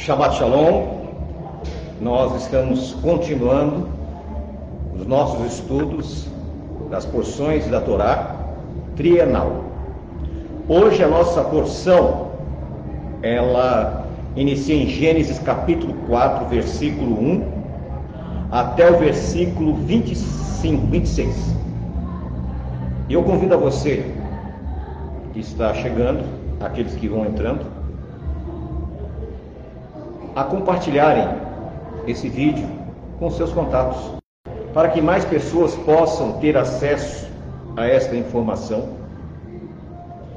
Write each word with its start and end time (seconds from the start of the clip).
Shabbat 0.00 0.36
Shalom, 0.36 0.96
nós 2.00 2.34
estamos 2.42 2.94
continuando 3.02 3.86
os 4.98 5.06
nossos 5.06 5.52
estudos 5.52 6.26
das 6.88 7.04
porções 7.04 7.68
da 7.68 7.82
Torá 7.82 8.34
trienal. 8.96 9.62
Hoje 10.66 11.04
a 11.04 11.06
nossa 11.06 11.44
porção, 11.44 12.30
ela 13.22 14.06
inicia 14.36 14.74
em 14.74 14.86
Gênesis 14.86 15.38
capítulo 15.38 15.92
4, 16.06 16.46
versículo 16.46 17.20
1, 17.20 17.44
até 18.50 18.90
o 18.90 18.98
versículo 18.98 19.74
25, 19.74 20.86
26. 20.86 21.54
E 23.06 23.12
eu 23.12 23.22
convido 23.22 23.52
a 23.52 23.58
você 23.58 24.10
que 25.34 25.40
está 25.40 25.74
chegando, 25.74 26.24
aqueles 26.58 26.94
que 26.94 27.06
vão 27.06 27.26
entrando, 27.26 27.79
a 30.34 30.44
compartilharem 30.44 31.28
esse 32.06 32.28
vídeo 32.28 32.68
com 33.18 33.30
seus 33.30 33.52
contatos, 33.52 34.18
para 34.72 34.88
que 34.88 35.00
mais 35.00 35.24
pessoas 35.24 35.74
possam 35.76 36.40
ter 36.40 36.56
acesso 36.56 37.28
a 37.76 37.86
esta 37.86 38.16
informação. 38.16 39.00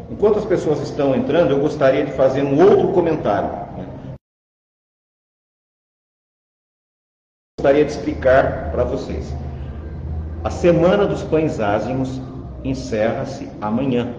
Enquanto 0.10 0.40
as 0.40 0.46
pessoas 0.46 0.80
estão 0.82 1.16
entrando, 1.16 1.52
eu 1.52 1.60
gostaria 1.60 2.06
de 2.06 2.12
fazer 2.12 2.44
um 2.44 2.62
outro 2.62 2.92
comentário. 2.92 3.50
Né? 3.78 4.16
Gostaria 7.60 7.86
de 7.86 7.92
explicar 7.92 8.72
para 8.72 8.84
vocês. 8.84 9.34
A 10.44 10.50
Semana 10.50 11.06
dos 11.06 11.24
Pães 11.24 11.60
Ázimos 11.60 12.22
encerra-se 12.64 13.50
amanhã, 13.62 14.14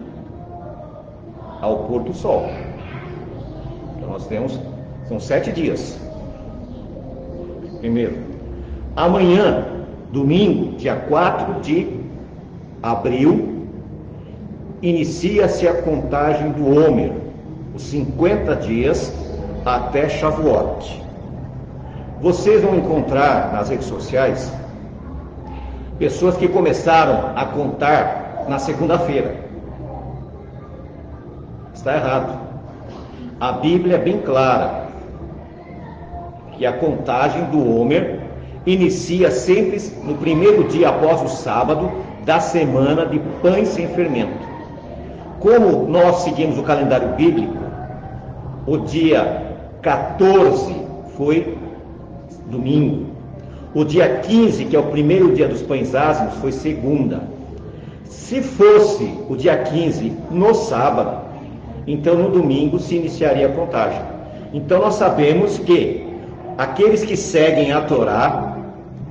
ao 1.61 1.85
pôr 1.85 2.03
do 2.03 2.15
sol. 2.15 2.47
Então 3.97 4.09
nós 4.09 4.27
temos 4.27 4.59
são 5.09 5.21
sete 5.21 5.53
dias. 5.53 5.99
Primeiro, 7.81 8.17
amanhã, 8.97 9.67
domingo, 10.11 10.77
dia 10.77 10.97
4 10.97 11.61
de 11.61 12.01
abril, 12.83 13.67
inicia-se 14.81 15.69
a 15.69 15.83
contagem 15.83 16.53
do 16.53 16.67
Homer, 16.67 17.13
os 17.75 17.83
50 17.83 18.57
dias 18.57 19.13
até 19.65 20.09
Shavuot. 20.09 21.03
Vocês 22.21 22.63
vão 22.63 22.77
encontrar 22.77 23.53
nas 23.53 23.69
redes 23.69 23.87
sociais 23.87 24.51
pessoas 25.99 26.37
que 26.37 26.49
começaram 26.49 27.33
a 27.37 27.45
contar 27.47 28.45
na 28.49 28.59
segunda-feira. 28.59 29.37
Está 31.75 31.97
errado. 31.97 32.39
A 33.41 33.53
Bíblia 33.53 33.97
é 33.97 33.99
bem 33.99 34.21
clara 34.21 34.84
que 36.57 36.67
a 36.67 36.73
contagem 36.73 37.45
do 37.45 37.59
Homer 37.59 38.21
inicia 38.67 39.31
sempre 39.31 39.81
no 40.03 40.15
primeiro 40.15 40.65
dia 40.65 40.89
após 40.89 41.23
o 41.23 41.29
sábado 41.29 41.91
da 42.25 42.41
semana 42.41 43.05
de 43.07 43.19
pães 43.43 43.69
sem 43.69 43.89
fermento. 43.89 44.55
Como 45.41 45.87
nós 45.89 46.23
seguimos 46.23 46.59
o 46.59 46.63
calendário 46.63 47.09
bíblico, 47.11 47.55
o 48.67 48.79
dia 48.79 49.43
14 49.83 50.75
foi 51.17 51.57
domingo. 52.47 53.07
O 53.75 53.85
dia 53.85 54.21
15, 54.21 54.65
que 54.67 54.77
é 54.77 54.79
o 54.79 54.85
primeiro 54.85 55.35
dia 55.35 55.49
dos 55.49 55.61
pães 55.61 55.95
ázimos, 55.95 56.35
foi 56.37 56.53
segunda. 56.53 57.23
Se 58.05 58.41
fosse 58.41 59.19
o 59.29 59.37
dia 59.37 59.57
15 59.59 60.13
no 60.31 60.55
sábado, 60.55 61.25
então 61.87 62.15
no 62.15 62.31
domingo 62.31 62.79
se 62.79 62.97
iniciaria 62.97 63.47
a 63.47 63.53
contagem. 63.53 64.01
Então 64.53 64.81
nós 64.81 64.95
sabemos 64.95 65.59
que 65.59 66.04
aqueles 66.57 67.05
que 67.05 67.17
seguem 67.17 67.73
a 67.73 67.81
Torá 67.83 68.57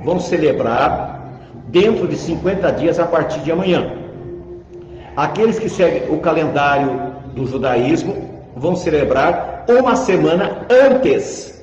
vão 0.04 0.20
celebrar 0.20 1.22
dentro 1.68 2.08
de 2.08 2.16
50 2.16 2.72
dias 2.74 3.00
a 3.00 3.06
partir 3.06 3.40
de 3.42 3.52
amanhã. 3.52 3.94
Aqueles 5.16 5.59
que 5.59 5.70
seguem 5.70 6.09
o 6.09 6.20
calendário 6.20 7.14
do 7.36 7.46
judaísmo 7.46 8.30
vão 8.56 8.76
celebrar 8.76 9.66
uma 9.68 9.96
semana 9.96 10.66
antes 10.70 11.62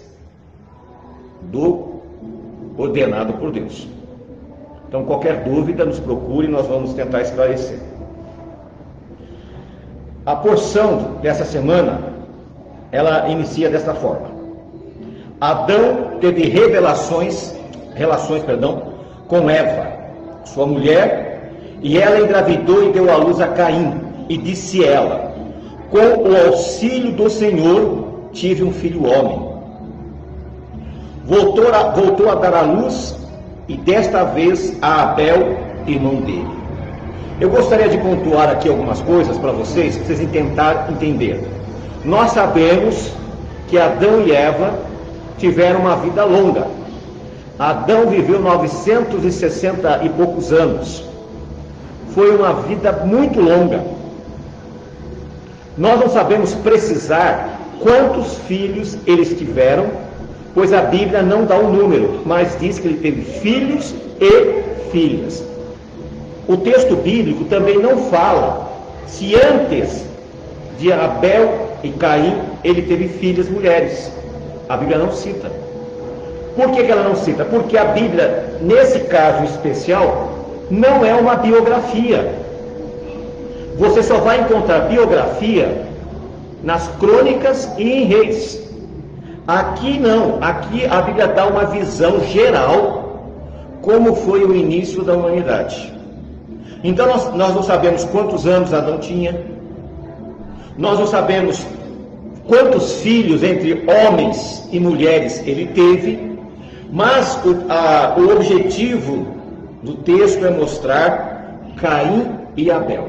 do 1.43 2.01
ordenado 2.77 3.35
por 3.35 3.51
Deus. 3.51 3.89
Então, 4.89 5.05
qualquer 5.05 5.45
dúvida, 5.45 5.85
nos 5.85 6.01
procure, 6.01 6.49
nós 6.49 6.67
vamos 6.67 6.95
tentar 6.95 7.23
esclarecer. 7.23 7.79
A 10.27 10.35
porção 10.35 11.17
dessa 11.23 11.45
semana, 11.45 12.01
ela 12.91 13.29
inicia 13.29 13.71
desta 13.71 13.95
forma. 13.95 14.40
Adão 15.41 16.19
teve 16.21 16.51
revelações, 16.51 17.55
relações, 17.95 18.43
perdão, 18.43 18.83
com 19.27 19.49
Eva, 19.49 19.91
sua 20.45 20.67
mulher, 20.67 21.51
e 21.81 21.97
ela 21.97 22.21
engravidou 22.21 22.85
e 22.85 22.93
deu 22.93 23.11
à 23.11 23.17
luz 23.17 23.41
a 23.41 23.47
Caim, 23.47 23.95
e 24.29 24.37
disse 24.37 24.85
ela: 24.85 25.33
Com 25.91 26.29
o 26.29 26.37
auxílio 26.47 27.13
do 27.13 27.31
Senhor 27.31 28.29
tive 28.33 28.63
um 28.63 28.71
filho 28.71 29.07
homem. 29.07 29.49
Voltou 31.25 31.73
a, 31.73 31.85
voltou 31.85 32.29
a 32.31 32.35
dar 32.35 32.53
à 32.53 32.61
luz, 32.61 33.17
e 33.67 33.79
desta 33.79 34.25
vez 34.25 34.77
a 34.83 35.05
Abel, 35.05 35.57
irmão 35.87 36.17
dele. 36.17 36.61
Eu 37.41 37.49
gostaria 37.49 37.89
de 37.89 37.97
pontuar 37.97 38.51
aqui 38.51 38.69
algumas 38.69 39.01
coisas 39.01 39.39
para 39.39 39.53
vocês, 39.53 39.97
para 39.97 40.15
vocês 40.15 40.31
tentar 40.31 40.89
entender. 40.91 41.43
Nós 42.05 42.33
sabemos 42.33 43.11
que 43.69 43.79
Adão 43.79 44.21
e 44.27 44.33
Eva 44.33 44.90
tiveram 45.41 45.81
uma 45.81 45.97
vida 45.97 46.25
longa. 46.25 46.69
Adão 47.59 48.07
viveu 48.07 48.41
960 48.41 50.01
e 50.05 50.09
poucos 50.11 50.53
anos. 50.53 51.05
Foi 52.15 52.35
uma 52.35 52.55
vida 52.63 52.93
muito 53.05 53.41
longa. 53.41 53.83
Nós 55.77 55.99
não 55.99 56.09
sabemos 56.09 56.55
precisar 56.55 57.59
quantos 57.81 58.39
filhos 58.47 58.97
eles 59.07 59.37
tiveram, 59.37 59.87
pois 60.55 60.73
a 60.73 60.83
Bíblia 60.83 61.23
não 61.23 61.45
dá 61.45 61.57
o 61.57 61.67
um 61.67 61.73
número, 61.73 62.21
mas 62.25 62.57
diz 62.59 62.79
que 62.79 62.89
ele 62.89 62.99
teve 62.99 63.23
filhos 63.23 63.95
e 64.21 64.91
filhas. 64.91 65.43
O 66.47 66.57
texto 66.57 66.97
bíblico 66.97 67.45
também 67.45 67.79
não 67.79 68.11
fala 68.11 68.71
se 69.07 69.35
antes 69.37 70.05
de 70.79 70.93
Abel 70.93 71.71
e 71.83 71.91
Caim 71.91 72.39
ele 72.65 72.83
teve 72.83 73.09
filhas 73.09 73.49
mulheres. 73.49 74.20
A 74.71 74.77
Bíblia 74.77 74.99
não 74.99 75.11
cita. 75.11 75.51
Por 76.55 76.71
que, 76.71 76.85
que 76.85 76.93
ela 76.93 77.03
não 77.03 77.17
cita? 77.17 77.45
Porque 77.45 77.77
a 77.77 77.87
Bíblia, 77.87 78.55
nesse 78.61 79.01
caso 79.01 79.43
especial, 79.43 80.29
não 80.71 81.05
é 81.05 81.13
uma 81.13 81.35
biografia. 81.35 82.33
Você 83.77 84.01
só 84.01 84.19
vai 84.19 84.43
encontrar 84.43 84.89
biografia 84.89 85.83
nas 86.63 86.87
crônicas 87.01 87.69
e 87.79 87.83
em 87.83 88.05
reis. 88.05 88.63
Aqui 89.49 89.99
não, 89.99 90.39
aqui 90.41 90.87
a 90.87 91.03
Bíblia 91.03 91.27
dá 91.27 91.49
uma 91.49 91.65
visão 91.65 92.21
geral 92.21 93.27
como 93.83 94.15
foi 94.15 94.45
o 94.45 94.55
início 94.55 95.03
da 95.03 95.15
humanidade. 95.15 95.93
Então 96.85 97.09
nós, 97.09 97.35
nós 97.35 97.55
não 97.57 97.65
sabemos 97.65 98.05
quantos 98.05 98.47
anos 98.47 98.73
Adão 98.73 98.99
tinha, 98.99 99.35
nós 100.79 100.97
não 100.97 101.09
sabemos 101.09 101.67
quantos 102.51 102.95
filhos 102.95 103.45
entre 103.45 103.85
homens 103.87 104.69
e 104.73 104.81
mulheres 104.81 105.41
ele 105.47 105.67
teve, 105.67 106.37
mas 106.93 107.39
o, 107.45 107.71
a, 107.71 108.17
o 108.19 108.33
objetivo 108.35 109.25
do 109.85 109.95
texto 109.95 110.45
é 110.45 110.51
mostrar 110.51 111.55
Caim 111.77 112.27
e 112.57 112.69
Abel. 112.69 113.09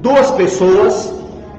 Duas 0.00 0.30
pessoas, 0.30 1.12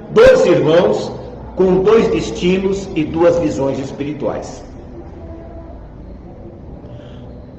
dois 0.09 0.47
irmãos, 0.47 1.11
com 1.55 1.83
dois 1.83 2.07
destinos 2.07 2.89
e 2.95 3.03
duas 3.03 3.37
visões 3.37 3.77
espirituais. 3.77 4.63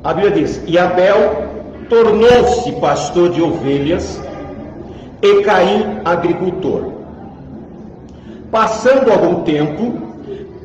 A 0.02 0.12
Bíblia 0.12 0.42
diz: 0.42 0.60
E 0.66 0.76
Abel 0.76 1.46
tornou-se 1.88 2.72
pastor 2.80 3.30
de 3.30 3.40
ovelhas, 3.40 4.20
e 5.22 5.42
Caim 5.44 6.00
agricultor. 6.04 6.95
Passando 8.56 9.12
algum 9.12 9.42
tempo, 9.42 9.98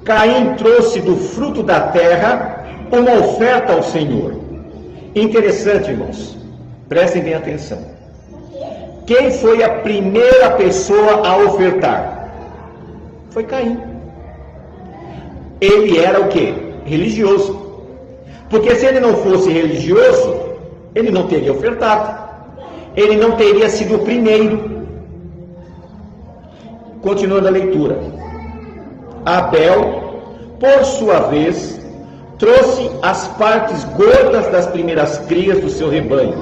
Caim 0.05 0.55
trouxe 0.55 1.01
do 1.01 1.17
fruto 1.17 1.61
da 1.61 1.89
terra 1.89 2.65
uma 2.89 3.19
oferta 3.19 3.73
ao 3.73 3.83
Senhor. 3.83 4.33
Interessante, 5.13 5.91
irmãos. 5.91 6.37
Prestem 6.87 7.21
bem 7.21 7.33
atenção. 7.33 7.79
Quem 9.05 9.29
foi 9.29 9.61
a 9.61 9.69
primeira 9.79 10.51
pessoa 10.51 11.27
a 11.27 11.35
ofertar? 11.35 12.31
Foi 13.31 13.43
Caim. 13.43 13.77
Ele 15.59 15.99
era 15.99 16.21
o 16.21 16.29
que? 16.29 16.55
Religioso. 16.85 17.59
Porque 18.49 18.73
se 18.73 18.85
ele 18.85 19.01
não 19.01 19.17
fosse 19.17 19.51
religioso, 19.51 20.39
ele 20.95 21.11
não 21.11 21.27
teria 21.27 21.51
ofertado. 21.51 22.21
Ele 22.95 23.17
não 23.17 23.31
teria 23.31 23.67
sido 23.67 23.97
o 23.97 23.99
primeiro. 23.99 24.80
Continuando 27.01 27.47
a 27.47 27.51
leitura. 27.51 27.99
Abel 29.25 30.11
por 30.61 30.85
sua 30.85 31.21
vez, 31.21 31.81
trouxe 32.37 32.91
as 33.01 33.27
partes 33.29 33.83
gordas 33.95 34.47
das 34.51 34.67
primeiras 34.67 35.17
crias 35.19 35.59
do 35.59 35.71
seu 35.71 35.89
rebanho. 35.89 36.37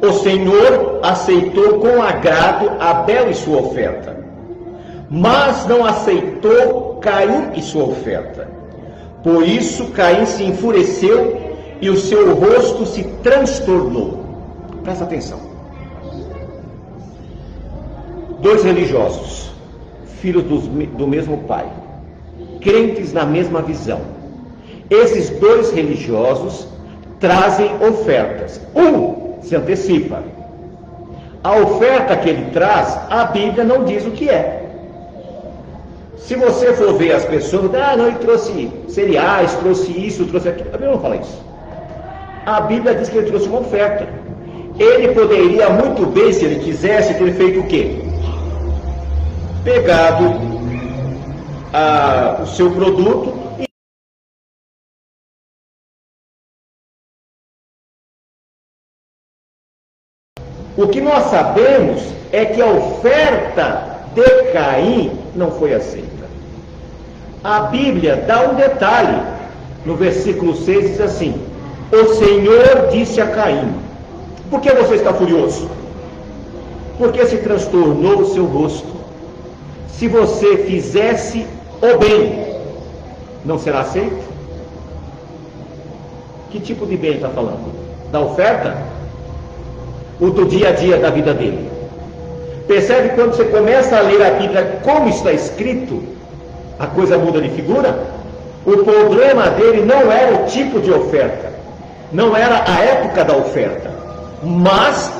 O 0.00 0.12
Senhor 0.12 1.00
aceitou 1.02 1.80
com 1.80 2.00
agrado 2.00 2.70
Abel 2.78 3.30
e 3.30 3.34
sua 3.34 3.62
oferta, 3.62 4.16
mas 5.10 5.66
não 5.66 5.84
aceitou 5.84 6.98
Caim 7.00 7.50
e 7.56 7.62
sua 7.62 7.84
oferta. 7.84 8.48
Por 9.24 9.42
isso 9.42 9.86
Caim 9.88 10.24
se 10.24 10.44
enfureceu 10.44 11.36
e 11.80 11.90
o 11.90 11.96
seu 11.96 12.32
rosto 12.32 12.86
se 12.86 13.02
transtornou. 13.24 14.24
Presta 14.84 15.02
atenção. 15.02 15.45
Dois 18.46 18.62
religiosos, 18.62 19.50
filhos 20.20 20.44
do, 20.44 21.04
mesmo 21.08 21.38
pai, 21.48 21.66
crentes 22.60 23.12
na 23.12 23.26
mesma 23.26 23.60
visão. 23.60 24.00
Esses 24.88 25.30
dois 25.30 25.72
religiosos 25.72 26.68
trazem 27.18 27.68
ofertas. 27.82 28.60
Um 28.72 29.42
se 29.42 29.56
antecipa. 29.56 30.22
A 31.42 31.56
oferta 31.56 32.16
que 32.18 32.28
ele 32.28 32.52
traz, 32.52 32.96
a 33.10 33.24
Bíblia 33.24 33.64
não 33.64 33.82
diz 33.82 34.06
o 34.06 34.12
que 34.12 34.30
é. 34.30 34.64
Se 36.16 36.36
você 36.36 36.72
for 36.74 36.94
ver 36.94 37.16
as 37.16 37.24
pessoas, 37.24 37.74
ah, 37.74 37.96
não, 37.96 38.06
ele 38.06 38.18
trouxe 38.18 38.70
cereais, 38.86 39.56
trouxe 39.56 39.90
isso, 39.90 40.24
trouxe 40.26 40.50
aquilo. 40.50 40.68
A 40.68 40.72
Bíblia 40.78 40.92
não 40.92 41.00
fala 41.00 41.16
isso. 41.16 41.44
A 42.46 42.60
Bíblia 42.60 42.94
diz 42.94 43.08
que 43.08 43.18
ele 43.18 43.26
trouxe 43.26 43.48
uma 43.48 43.58
oferta. 43.58 44.06
Ele 44.78 45.08
poderia 45.08 45.68
muito 45.68 46.06
bem, 46.06 46.32
se 46.32 46.44
ele 46.44 46.60
quisesse, 46.60 47.12
ter 47.14 47.32
feito 47.32 47.58
o 47.58 47.66
quê? 47.66 48.05
Pegado 49.66 50.26
a, 51.72 52.40
o 52.40 52.46
seu 52.46 52.70
produto 52.70 53.36
e 53.58 53.66
O 60.76 60.86
que 60.86 61.00
nós 61.00 61.24
sabemos 61.24 62.00
é 62.30 62.44
que 62.44 62.62
a 62.62 62.66
oferta 62.66 64.06
de 64.14 64.52
Caim 64.52 65.18
não 65.34 65.50
foi 65.50 65.74
aceita. 65.74 66.28
A 67.42 67.62
Bíblia 67.62 68.18
dá 68.18 68.48
um 68.48 68.54
detalhe. 68.54 69.20
No 69.84 69.96
versículo 69.96 70.54
6 70.54 70.90
diz 70.90 71.00
assim: 71.00 71.44
O 71.90 72.14
Senhor 72.14 72.86
disse 72.92 73.20
a 73.20 73.34
Caim: 73.34 73.74
Por 74.48 74.60
que 74.60 74.72
você 74.72 74.94
está 74.94 75.12
furioso? 75.12 75.68
Porque 76.98 77.26
se 77.26 77.38
transtornou 77.38 78.20
o 78.20 78.32
seu 78.32 78.46
rosto. 78.46 78.95
Se 79.88 80.08
você 80.08 80.58
fizesse 80.58 81.46
o 81.80 81.98
bem, 81.98 82.46
não 83.44 83.58
será 83.58 83.80
aceito? 83.80 84.24
Que 86.50 86.60
tipo 86.60 86.86
de 86.86 86.96
bem 86.96 87.14
está 87.14 87.28
falando? 87.28 87.72
Da 88.10 88.20
oferta? 88.20 88.76
O 90.20 90.30
do 90.30 90.44
dia 90.44 90.70
a 90.70 90.72
dia 90.72 90.98
da 90.98 91.10
vida 91.10 91.32
dele? 91.34 91.70
Percebe 92.66 93.10
quando 93.10 93.34
você 93.34 93.44
começa 93.44 93.96
a 93.96 94.00
ler 94.00 94.22
a 94.22 94.30
Bíblia 94.30 94.80
como 94.82 95.08
está 95.08 95.32
escrito, 95.32 96.02
a 96.78 96.86
coisa 96.86 97.16
muda 97.16 97.40
de 97.40 97.50
figura? 97.50 97.98
O 98.66 98.78
problema 98.78 99.50
dele 99.50 99.84
não 99.84 100.10
era 100.10 100.42
o 100.42 100.46
tipo 100.46 100.80
de 100.80 100.90
oferta, 100.92 101.52
não 102.12 102.36
era 102.36 102.64
a 102.66 102.80
época 102.80 103.24
da 103.24 103.36
oferta, 103.36 103.90
mas 104.42 105.12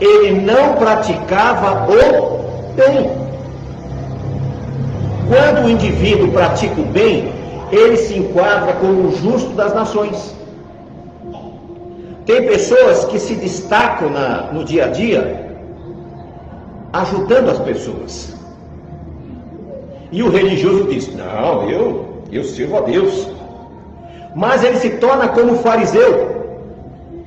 ele 0.00 0.40
não 0.40 0.74
praticava 0.74 1.86
o 1.90 2.74
bem. 2.74 3.23
Quando 5.28 5.66
o 5.66 5.70
indivíduo 5.70 6.32
pratica 6.32 6.80
o 6.80 6.84
bem, 6.84 7.32
ele 7.72 7.96
se 7.96 8.18
enquadra 8.18 8.74
como 8.74 9.08
o 9.08 9.16
justo 9.16 9.50
das 9.50 9.74
nações. 9.74 10.34
Tem 12.26 12.46
pessoas 12.46 13.04
que 13.06 13.18
se 13.18 13.34
destacam 13.34 14.10
na, 14.10 14.52
no 14.52 14.64
dia 14.64 14.86
a 14.86 14.88
dia 14.88 15.44
ajudando 16.92 17.50
as 17.50 17.58
pessoas. 17.58 18.34
E 20.12 20.22
o 20.22 20.30
religioso 20.30 20.84
diz: 20.84 21.14
Não, 21.14 21.68
eu, 21.68 22.22
eu 22.30 22.44
sirvo 22.44 22.78
a 22.78 22.80
Deus. 22.80 23.28
Mas 24.34 24.64
ele 24.64 24.78
se 24.78 24.90
torna 24.90 25.28
como 25.28 25.58
fariseu. 25.58 26.34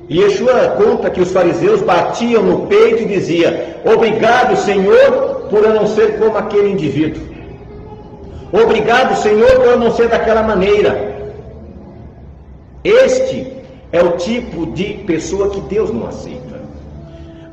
E 0.08 0.20
Yeshua 0.20 0.76
conta 0.82 1.10
que 1.10 1.20
os 1.20 1.30
fariseus 1.30 1.82
batiam 1.82 2.42
no 2.42 2.66
peito 2.66 3.02
e 3.02 3.06
dizia: 3.06 3.80
Obrigado, 3.84 4.56
Senhor, 4.56 5.46
por 5.50 5.64
eu 5.64 5.74
não 5.74 5.86
ser 5.86 6.18
como 6.18 6.36
aquele 6.36 6.70
indivíduo. 6.70 7.37
Obrigado, 8.52 9.16
Senhor, 9.16 9.56
por 9.56 9.66
eu 9.66 9.78
não 9.78 9.90
ser 9.90 10.08
daquela 10.08 10.42
maneira. 10.42 11.16
Este 12.82 13.52
é 13.92 14.02
o 14.02 14.12
tipo 14.12 14.66
de 14.66 14.94
pessoa 15.06 15.50
que 15.50 15.60
Deus 15.62 15.92
não 15.92 16.06
aceita. 16.06 16.60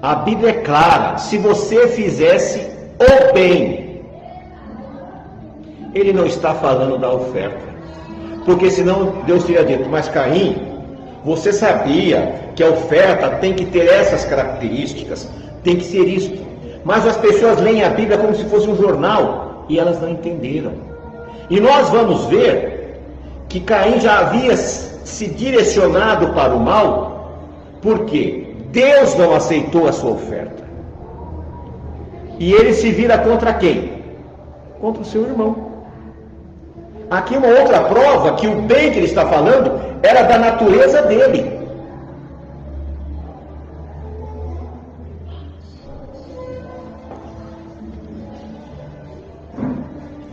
A 0.02 0.16
Bíblia 0.16 0.52
é 0.52 0.54
clara: 0.54 1.18
se 1.18 1.38
você 1.38 1.88
fizesse 1.88 2.72
o 3.00 3.34
bem, 3.34 4.02
ele 5.94 6.14
não 6.14 6.26
está 6.26 6.54
falando 6.54 6.98
da 6.98 7.12
oferta. 7.12 7.66
Porque 8.46 8.70
senão 8.70 9.24
Deus 9.26 9.44
teria 9.44 9.66
dito, 9.66 9.90
mas 9.90 10.08
Caim, 10.08 10.56
você 11.26 11.52
sabia 11.52 12.52
que 12.56 12.64
a 12.64 12.70
oferta 12.70 13.30
tem 13.38 13.54
que 13.54 13.66
ter 13.66 13.88
essas 13.88 14.24
características, 14.24 15.28
tem 15.64 15.78
que 15.78 15.84
ser 15.84 16.08
isto. 16.08 16.46
Mas 16.86 17.08
as 17.08 17.18
pessoas 17.18 17.60
leem 17.60 17.84
a 17.84 17.90
Bíblia 17.90 18.18
como 18.18 18.36
se 18.36 18.46
fosse 18.46 18.70
um 18.70 18.78
jornal 18.78 19.45
e 19.68 19.80
elas 19.80 20.02
não 20.02 20.10
entenderam. 20.10 20.74
E 21.50 21.60
nós 21.60 21.90
vamos 21.90 22.26
ver 22.26 23.00
que 23.48 23.60
Caim 23.60 24.00
já 24.00 24.20
havia 24.20 24.56
se 24.58 25.28
direcionado 25.28 26.30
para 26.34 26.56
o 26.56 26.60
mal, 26.60 27.32
porque 27.82 28.56
Deus 28.72 29.16
não 29.16 29.36
aceitou 29.36 29.88
a 29.88 29.92
sua 29.92 30.12
oferta. 30.12 30.64
E 32.40 32.52
ele 32.52 32.74
se 32.74 32.92
vira 32.92 33.18
contra 33.18 33.54
quem? 33.54 34.04
Contra 34.82 35.02
o 35.02 35.06
seu 35.06 35.24
irmão. 35.24 35.74
Aqui 37.10 37.38
uma 37.38 37.48
outra 37.48 37.82
prova 37.82 38.34
que 38.34 38.48
o 38.48 38.62
bem 38.64 38.92
que 38.92 38.98
ele 38.98 39.06
está 39.06 39.26
falando 39.26 39.80
era 40.02 40.24
da 40.24 40.38
natureza 40.38 41.04
dele. 41.04 41.55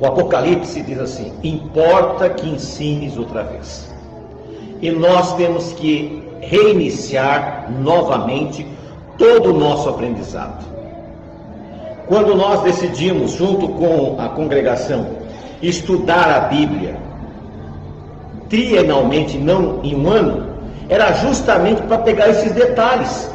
O 0.03 0.07
Apocalipse 0.07 0.83
diz 0.83 0.99
assim: 0.99 1.33
importa 1.45 2.29
que 2.29 2.49
ensines 2.49 3.17
outra 3.17 3.45
vez. 3.45 3.89
E 4.81 4.91
nós 4.91 5.37
temos 5.37 5.73
que 5.75 6.21
reiniciar 6.41 7.71
novamente 7.79 8.67
todo 9.17 9.51
o 9.51 9.57
nosso 9.57 9.89
aprendizado. 9.89 10.65
Quando 12.09 12.35
nós 12.35 12.63
decidimos, 12.63 13.31
junto 13.35 13.69
com 13.69 14.17
a 14.19 14.29
congregação, 14.31 15.07
estudar 15.63 16.29
a 16.31 16.41
Bíblia 16.49 16.97
trienalmente, 18.49 19.39
não 19.39 19.85
em 19.85 19.95
um 19.95 20.11
ano, 20.11 20.49
era 20.89 21.13
justamente 21.13 21.81
para 21.83 21.99
pegar 21.99 22.29
esses 22.29 22.51
detalhes 22.51 23.31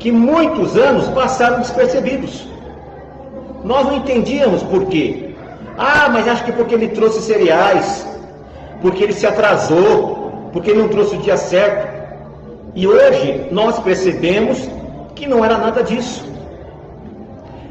que 0.00 0.10
muitos 0.10 0.76
anos 0.76 1.06
passaram 1.10 1.60
despercebidos. 1.60 2.44
Nós 3.62 3.86
não 3.86 3.98
entendíamos 3.98 4.64
por 4.64 4.86
quê. 4.86 5.25
Ah, 5.78 6.08
mas 6.10 6.26
acho 6.26 6.44
que 6.44 6.52
porque 6.52 6.74
ele 6.74 6.88
trouxe 6.88 7.20
cereais, 7.20 8.06
porque 8.80 9.04
ele 9.04 9.12
se 9.12 9.26
atrasou, 9.26 10.50
porque 10.52 10.70
ele 10.70 10.80
não 10.80 10.88
trouxe 10.88 11.16
o 11.16 11.18
dia 11.18 11.36
certo. 11.36 11.96
E 12.74 12.86
hoje 12.86 13.46
nós 13.50 13.78
percebemos 13.78 14.68
que 15.14 15.26
não 15.26 15.44
era 15.44 15.58
nada 15.58 15.82
disso. 15.82 16.24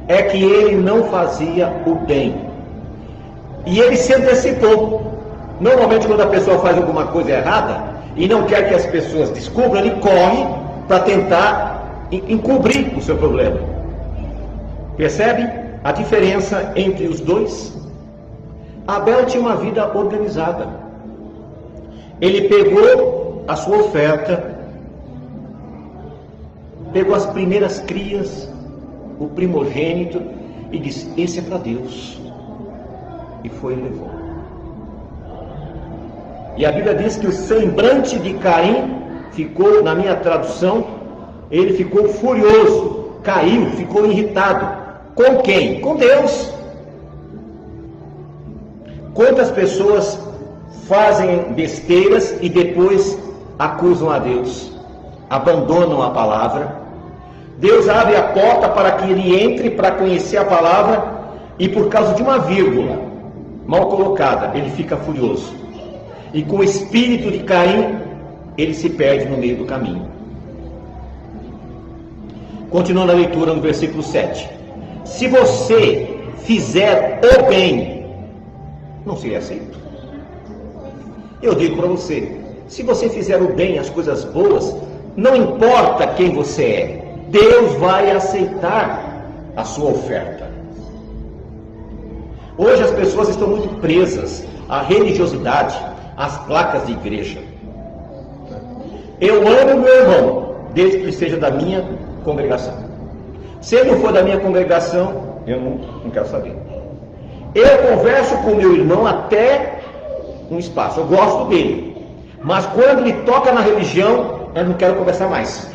É 0.07 0.21
que 0.23 0.43
ele 0.43 0.75
não 0.75 1.05
fazia 1.05 1.71
o 1.85 1.95
bem. 1.95 2.35
E 3.65 3.79
ele 3.79 3.95
se 3.95 4.13
antecipou. 4.13 5.13
Normalmente, 5.59 6.05
quando 6.05 6.21
a 6.21 6.27
pessoa 6.27 6.59
faz 6.59 6.77
alguma 6.77 7.07
coisa 7.07 7.31
errada 7.31 7.81
e 8.15 8.27
não 8.27 8.43
quer 8.43 8.67
que 8.67 8.75
as 8.75 8.85
pessoas 8.85 9.31
descubram, 9.31 9.77
ele 9.77 9.91
corre 10.01 10.45
para 10.87 10.99
tentar 10.99 12.07
encobrir 12.11 12.95
o 12.95 13.01
seu 13.01 13.15
problema. 13.15 13.59
Percebe 14.95 15.49
a 15.83 15.91
diferença 15.91 16.71
entre 16.75 17.07
os 17.07 17.19
dois? 17.19 17.84
Abel 18.87 19.25
tinha 19.25 19.41
uma 19.41 19.55
vida 19.55 19.85
organizada. 19.97 20.67
Ele 22.21 22.47
pegou 22.47 23.43
a 23.47 23.55
sua 23.55 23.77
oferta, 23.77 24.55
pegou 26.93 27.15
as 27.15 27.25
primeiras 27.27 27.79
crias, 27.81 28.49
o 29.19 29.27
primogênito, 29.27 30.21
e 30.71 30.79
disse: 30.79 31.11
Esse 31.19 31.39
é 31.39 31.41
para 31.41 31.57
Deus. 31.57 32.21
E 33.43 33.49
foi 33.49 33.73
e 33.73 33.75
levou. 33.77 34.09
E 36.57 36.65
a 36.65 36.71
Bíblia 36.71 36.95
diz 36.95 37.17
que 37.17 37.27
o 37.27 37.31
semblante 37.31 38.17
de 38.19 38.33
Caim 38.35 39.01
ficou, 39.31 39.83
na 39.83 39.93
minha 39.93 40.15
tradução, 40.15 40.85
ele 41.51 41.73
ficou 41.73 42.07
furioso, 42.07 43.11
caiu, 43.23 43.69
ficou 43.71 44.05
irritado. 44.05 44.85
Com 45.15 45.41
quem? 45.41 45.81
Com 45.81 45.95
Deus. 45.95 46.53
Quantas 49.15 49.49
pessoas 49.49 50.19
fazem 50.89 51.53
besteiras 51.53 52.35
e 52.41 52.49
depois 52.49 53.17
acusam 53.57 54.09
a 54.09 54.19
Deus, 54.19 54.73
abandonam 55.29 56.03
a 56.03 56.09
palavra. 56.09 56.75
Deus 57.57 57.87
abre 57.87 58.17
a 58.17 58.23
porta 58.23 58.67
para 58.67 58.91
que 58.91 59.09
ele 59.09 59.41
entre 59.41 59.69
para 59.69 59.91
conhecer 59.91 60.35
a 60.35 60.43
palavra 60.43 61.01
e 61.57 61.69
por 61.69 61.87
causa 61.87 62.13
de 62.13 62.21
uma 62.21 62.39
vírgula 62.39 62.99
mal 63.65 63.87
colocada, 63.87 64.51
ele 64.53 64.69
fica 64.71 64.97
furioso. 64.97 65.55
E 66.33 66.43
com 66.43 66.57
o 66.57 66.63
espírito 66.63 67.31
de 67.31 67.39
Caim, 67.39 67.97
ele 68.57 68.73
se 68.73 68.89
perde 68.89 69.29
no 69.29 69.37
meio 69.37 69.55
do 69.55 69.63
caminho. 69.63 70.09
Continuando 72.69 73.13
a 73.13 73.15
leitura 73.15 73.53
no 73.53 73.61
versículo 73.61 74.03
7. 74.03 74.49
Se 75.05 75.29
você 75.29 76.19
fizer 76.39 77.21
o 77.23 77.45
bem, 77.47 77.94
não 79.05 79.15
será 79.15 79.37
aceito. 79.37 79.77
Eu 81.41 81.53
digo 81.53 81.77
para 81.77 81.87
você, 81.87 82.37
se 82.67 82.81
você 82.81 83.09
fizer 83.09 83.41
o 83.41 83.53
bem, 83.53 83.77
as 83.77 83.89
coisas 83.89 84.23
boas, 84.25 84.75
não 85.15 85.35
importa 85.35 86.07
quem 86.07 86.31
você 86.33 86.63
é, 86.63 87.05
Deus 87.29 87.73
vai 87.75 88.11
aceitar 88.11 89.23
a 89.55 89.63
sua 89.63 89.91
oferta. 89.91 90.49
Hoje 92.57 92.83
as 92.83 92.91
pessoas 92.91 93.29
estão 93.29 93.49
muito 93.49 93.67
presas 93.81 94.45
à 94.69 94.81
religiosidade, 94.81 95.77
às 96.17 96.37
placas 96.45 96.85
de 96.87 96.93
igreja. 96.93 97.39
Eu 99.19 99.47
amo 99.47 99.81
meu 99.81 99.95
irmão, 99.95 100.55
desde 100.73 100.99
que 100.99 101.11
seja 101.11 101.37
da 101.37 101.51
minha 101.51 101.85
congregação. 102.23 102.73
Se 103.61 103.75
ele 103.75 103.91
não 103.91 103.99
for 103.99 104.11
da 104.11 104.23
minha 104.23 104.39
congregação, 104.39 105.41
eu 105.45 105.59
não, 105.59 105.71
não 106.03 106.09
quero 106.11 106.27
saber. 106.27 106.64
Eu 107.55 107.77
converso 107.89 108.35
com 108.39 108.55
meu 108.55 108.75
irmão 108.75 109.07
até 109.07 109.79
um 110.51 110.59
espaço, 110.59 110.99
eu 110.99 111.05
gosto 111.05 111.45
dele. 111.45 111.95
Mas 112.43 112.65
quando 112.65 112.99
ele 112.99 113.13
toca 113.23 113.53
na 113.53 113.61
religião, 113.61 114.49
eu 114.53 114.65
não 114.65 114.73
quero 114.73 114.95
conversar 114.95 115.29
mais. 115.29 115.71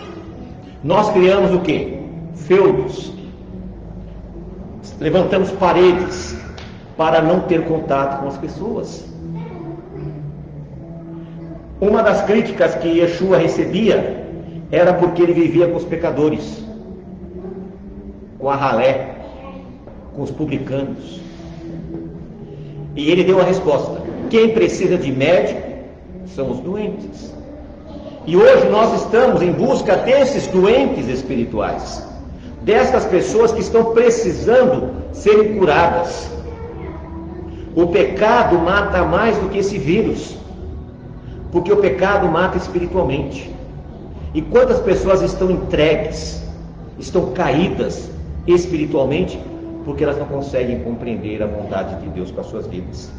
Nós 0.84 1.08
criamos 1.10 1.54
o 1.54 1.60
que? 1.60 1.98
Feudos. 2.34 3.10
Levantamos 5.00 5.50
paredes 5.52 6.36
para 6.98 7.22
não 7.22 7.40
ter 7.40 7.64
contato 7.64 8.20
com 8.20 8.28
as 8.28 8.36
pessoas. 8.36 9.06
Uma 11.80 12.02
das 12.02 12.20
críticas 12.22 12.74
que 12.74 12.88
Yeshua 12.88 13.38
recebia 13.38 14.26
era 14.70 14.92
porque 14.92 15.22
ele 15.22 15.32
vivia 15.32 15.66
com 15.66 15.76
os 15.76 15.84
pecadores, 15.84 16.62
com 18.38 18.50
a 18.50 18.54
ralé, 18.54 19.16
com 20.14 20.22
os 20.22 20.30
publicanos. 20.30 21.19
E 23.00 23.10
ele 23.10 23.24
deu 23.24 23.40
a 23.40 23.44
resposta: 23.44 24.02
quem 24.28 24.50
precisa 24.50 24.98
de 24.98 25.10
médico 25.10 25.62
são 26.36 26.50
os 26.50 26.60
doentes. 26.60 27.34
E 28.26 28.36
hoje 28.36 28.68
nós 28.68 29.02
estamos 29.02 29.40
em 29.40 29.50
busca 29.52 29.96
desses 29.96 30.46
doentes 30.48 31.08
espirituais, 31.08 32.06
destas 32.60 33.06
pessoas 33.06 33.52
que 33.52 33.62
estão 33.62 33.94
precisando 33.94 34.90
serem 35.14 35.56
curadas. 35.56 36.30
O 37.74 37.86
pecado 37.86 38.58
mata 38.58 39.02
mais 39.02 39.34
do 39.38 39.48
que 39.48 39.60
esse 39.60 39.78
vírus, 39.78 40.36
porque 41.50 41.72
o 41.72 41.78
pecado 41.78 42.28
mata 42.28 42.58
espiritualmente. 42.58 43.50
E 44.34 44.42
quantas 44.42 44.78
pessoas 44.80 45.22
estão 45.22 45.50
entregues, 45.50 46.42
estão 46.98 47.32
caídas 47.32 48.10
espiritualmente, 48.46 49.40
porque 49.84 50.04
elas 50.04 50.18
não 50.18 50.26
conseguem 50.26 50.80
compreender 50.80 51.42
a 51.42 51.46
vontade 51.46 52.00
de 52.00 52.08
Deus 52.08 52.30
para 52.30 52.42
as 52.42 52.46
suas 52.48 52.66
vidas. 52.66 53.10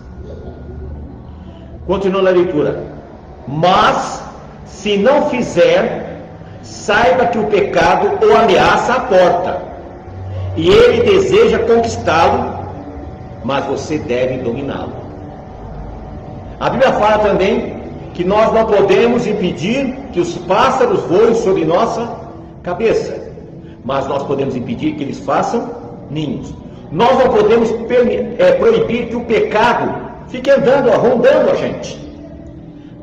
Continua 1.86 2.30
a 2.30 2.32
leitura. 2.32 2.84
Mas, 3.48 4.24
se 4.66 4.98
não 4.98 5.30
fizer, 5.30 6.22
saiba 6.62 7.28
que 7.28 7.38
o 7.38 7.48
pecado 7.48 8.26
o 8.26 8.38
ameaça 8.38 8.94
à 8.94 9.00
porta, 9.02 9.62
e 10.56 10.70
ele 10.70 11.04
deseja 11.04 11.60
conquistá-lo, 11.60 12.60
mas 13.44 13.66
você 13.66 13.98
deve 13.98 14.38
dominá-lo. 14.38 14.94
A 16.60 16.70
Bíblia 16.70 16.94
fala 16.94 17.20
também 17.20 17.82
que 18.14 18.24
nós 18.24 18.54
não 18.54 18.66
podemos 18.66 19.26
impedir 19.26 19.96
que 20.14 20.20
os 20.20 20.38
pássaros 20.38 21.02
voem 21.04 21.34
sobre 21.34 21.66
nossa 21.66 22.08
cabeça, 22.62 23.32
mas 23.84 24.06
nós 24.08 24.24
podemos 24.24 24.56
impedir 24.56 24.94
que 24.94 25.04
eles 25.04 25.20
façam 25.20 25.81
ninhos. 26.12 26.54
Nós 26.92 27.18
não 27.18 27.30
podemos 27.30 27.72
é, 28.38 28.52
proibir 28.54 29.08
que 29.08 29.16
o 29.16 29.24
pecado 29.24 30.12
fique 30.28 30.50
andando, 30.50 30.90
rondando 30.92 31.52
a 31.52 31.56
gente. 31.56 31.98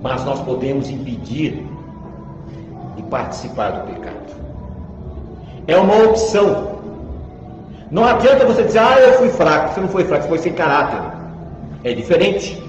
Mas 0.03 0.25
nós 0.25 0.41
podemos 0.41 0.91
impedir 0.91 1.67
de 2.97 3.03
participar 3.05 3.71
do 3.71 3.93
pecado. 3.93 4.19
É 5.67 5.77
uma 5.77 5.97
opção. 6.05 6.79
Não 7.91 8.05
adianta 8.05 8.45
você 8.45 8.63
dizer, 8.63 8.81
ah, 8.81 9.01
eu 9.01 9.15
fui 9.15 9.31
fraco. 9.31 9.75
Você 9.75 9.81
não 9.81 9.89
foi 9.89 10.05
fraco, 10.05 10.25
você 10.25 10.29
foi 10.29 10.39
sem 10.39 10.53
caráter. 10.53 11.01
É 11.85 11.93
diferente. 11.93 12.63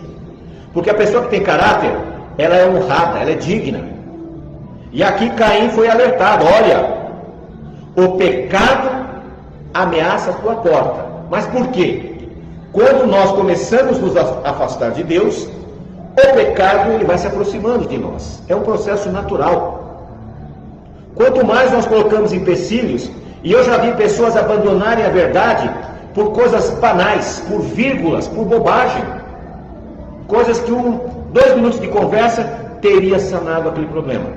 Porque 0.74 0.90
a 0.90 0.94
pessoa 0.94 1.24
que 1.24 1.30
tem 1.30 1.42
caráter, 1.42 1.92
ela 2.38 2.56
é 2.56 2.70
honrada, 2.70 3.20
ela 3.20 3.32
é 3.32 3.36
digna. 3.36 3.84
E 4.92 5.04
aqui 5.04 5.30
Caim 5.32 5.70
foi 5.70 5.90
alertado: 5.90 6.46
olha, 6.46 7.00
o 7.96 8.18
pecado 8.18 8.99
ameaça 9.74 10.32
a 10.32 10.34
tua 10.34 10.56
porta. 10.56 11.06
Mas 11.30 11.46
por 11.48 11.68
quê? 11.68 12.16
Quando 12.72 13.08
nós 13.08 13.32
começamos 13.32 13.98
a 13.98 14.02
nos 14.02 14.18
afastar 14.18 14.92
de 14.92 15.04
Deus, 15.04 15.48
o 16.14 16.34
pecado 16.36 16.92
ele 16.92 17.06
vai 17.06 17.18
se 17.18 17.28
aproximando 17.28 17.88
de 17.88 17.98
nós. 17.98 18.42
É 18.48 18.56
um 18.56 18.62
processo 18.62 19.10
natural. 19.10 19.80
Quanto 21.16 21.46
mais 21.46 21.72
nós 21.72 21.86
colocamos 21.86 22.32
empecilhos, 22.32 23.10
e 23.44 23.52
eu 23.52 23.64
já 23.64 23.78
vi 23.78 23.92
pessoas 23.94 24.36
abandonarem 24.36 25.06
a 25.06 25.10
verdade 25.10 25.70
por 26.14 26.32
coisas 26.32 26.70
banais, 26.80 27.44
por 27.48 27.62
vírgulas, 27.62 28.28
por 28.28 28.46
bobagem, 28.46 29.04
coisas 30.28 30.60
que 30.60 30.72
um, 30.72 31.00
dois 31.32 31.56
minutos 31.56 31.80
de 31.80 31.88
conversa 31.88 32.44
teria 32.82 33.20
sanado 33.20 33.70
aquele 33.70 33.88
problema. 33.88 34.28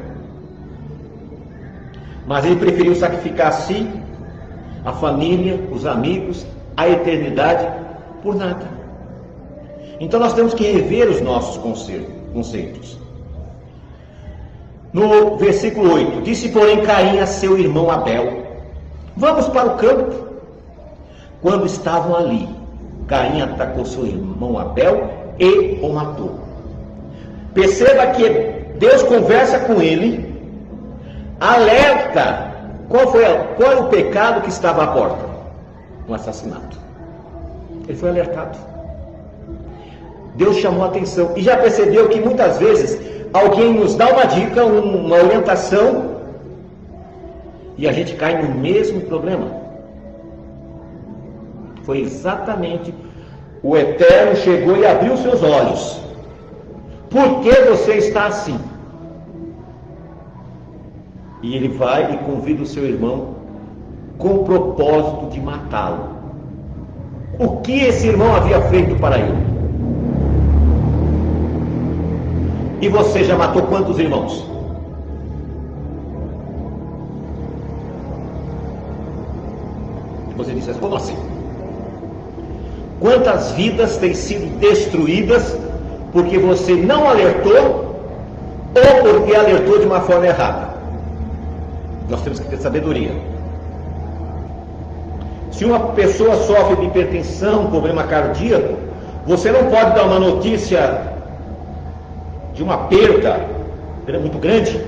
Mas 2.27 2.45
ele 2.45 2.57
preferiu 2.57 2.95
sacrificar 2.95 3.49
a 3.49 3.53
si, 3.53 3.89
a 4.85 4.93
família, 4.93 5.61
os 5.71 5.87
amigos, 5.87 6.47
a 6.77 6.89
eternidade 6.89 7.69
por 8.23 8.35
nada. 8.35 8.67
Então 10.01 10.19
nós 10.19 10.35
temos 10.35 10.55
que 10.55 10.65
rever 10.65 11.09
os 11.09 11.21
nossos 11.21 11.59
conceitos. 11.59 12.99
No 14.93 15.37
versículo 15.37 15.95
8: 15.95 16.23
Disse, 16.23 16.49
porém, 16.49 16.83
Caim 16.83 17.19
a 17.19 17.27
seu 17.27 17.59
irmão 17.59 17.91
Abel: 17.91 18.45
Vamos 19.17 19.49
para 19.49 19.69
o 19.69 19.77
campo. 19.77 20.33
Quando 21.41 21.67
estavam 21.67 22.15
ali, 22.17 22.49
Caim 23.07 23.41
atacou 23.41 23.85
seu 23.85 24.07
irmão 24.07 24.59
Abel 24.59 25.11
e 25.39 25.79
o 25.83 25.93
matou. 25.93 26.39
Perceba 27.55 28.07
que 28.09 28.29
Deus 28.79 29.03
conversa 29.03 29.61
com 29.61 29.81
ele, 29.81 30.35
alerta 31.41 32.52
qual 32.89 33.09
foi 33.09 33.25
qual 33.57 33.73
é 33.73 33.77
o 33.77 33.89
pecado 33.89 34.43
que 34.43 34.49
estava 34.49 34.85
à 34.85 34.87
porta? 34.89 35.25
Um 36.09 36.15
assassinato. 36.15 36.79
Ele 37.89 37.97
foi 37.97 38.11
alertado. 38.11 38.59
Deus 40.35 40.57
chamou 40.57 40.85
a 40.85 40.87
atenção. 40.87 41.33
E 41.37 41.43
já 41.43 41.57
percebeu 41.57 42.09
que 42.09 42.21
muitas 42.21 42.59
vezes 42.59 42.99
alguém 43.33 43.75
nos 43.75 43.95
dá 43.95 44.09
uma 44.09 44.25
dica, 44.25 44.65
uma 44.65 45.17
orientação, 45.17 46.12
e 47.77 47.89
a 47.89 47.93
gente 47.93 48.15
cai 48.15 48.41
no 48.43 48.55
mesmo 48.55 49.01
problema. 49.03 49.62
Foi 51.83 52.01
exatamente 52.01 52.95
o 53.62 53.77
Eterno 53.77 54.37
chegou 54.37 54.77
e 54.77 54.85
abriu 54.85 55.17
seus 55.17 55.43
olhos. 55.43 56.01
Por 57.09 57.41
que 57.41 57.53
você 57.62 57.95
está 57.95 58.27
assim? 58.27 58.59
E 61.43 61.57
ele 61.57 61.69
vai 61.69 62.15
e 62.15 62.19
convida 62.19 62.63
o 62.63 62.67
seu 62.67 62.85
irmão 62.85 63.35
com 64.17 64.37
o 64.37 64.45
propósito 64.45 65.31
de 65.31 65.41
matá-lo 65.41 66.13
o 67.39 67.57
que 67.61 67.85
esse 67.85 68.09
irmão 68.09 68.35
havia 68.35 68.61
feito 68.63 68.95
para 68.97 69.19
ele. 69.19 69.53
E 72.81 72.89
você 72.89 73.25
já 73.25 73.37
matou 73.37 73.63
quantos 73.63 73.99
irmãos? 73.99 74.45
Você 80.37 80.53
disse, 80.53 80.73
como 80.75 80.97
assim? 80.97 81.17
Quantas 83.01 83.53
vidas 83.53 83.97
têm 83.99 84.15
sido 84.15 84.59
destruídas 84.59 85.57
porque 86.13 86.39
você 86.39 86.75
não 86.75 87.09
alertou 87.09 87.97
ou 88.75 89.03
porque 89.03 89.35
alertou 89.35 89.79
de 89.79 89.87
uma 89.87 90.01
forma 90.01 90.27
errada? 90.27 90.72
Nós 92.09 92.23
temos 92.23 92.41
que 92.41 92.49
ter 92.49 92.59
sabedoria. 92.59 93.13
Se 95.51 95.65
uma 95.65 95.81
pessoa 95.91 96.37
sofre 96.37 96.77
de 96.77 96.87
hipertensão, 96.87 97.71
problema 97.71 98.05
cardíaco, 98.05 98.77
Você 99.27 99.53
não 99.53 99.71
pode 99.71 99.95
dar 99.95 100.05
uma 100.05 100.19
notícia 100.19 101.01
de 102.55 102.63
uma 102.63 102.77
perda 102.89 103.41
muito 104.21 104.39
grande, 104.39 104.85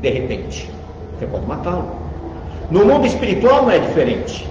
de 0.00 0.10
repente. 0.10 0.70
Você 1.18 1.26
pode 1.26 1.44
matá-lo. 1.46 1.84
No 2.70 2.84
mundo 2.84 3.06
espiritual 3.06 3.62
não 3.62 3.70
é 3.70 3.80
diferente. 3.80 4.48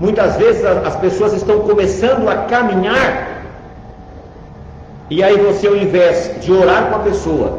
Muitas 0.00 0.36
vezes 0.36 0.64
as 0.64 0.96
pessoas 0.96 1.32
estão 1.34 1.60
começando 1.60 2.28
a 2.28 2.36
caminhar, 2.44 3.42
e 5.10 5.22
aí 5.22 5.36
você, 5.36 5.66
ao 5.66 5.76
invés 5.76 6.40
de 6.40 6.52
orar 6.52 6.88
com 6.88 6.96
a 6.96 7.00
pessoa, 7.00 7.58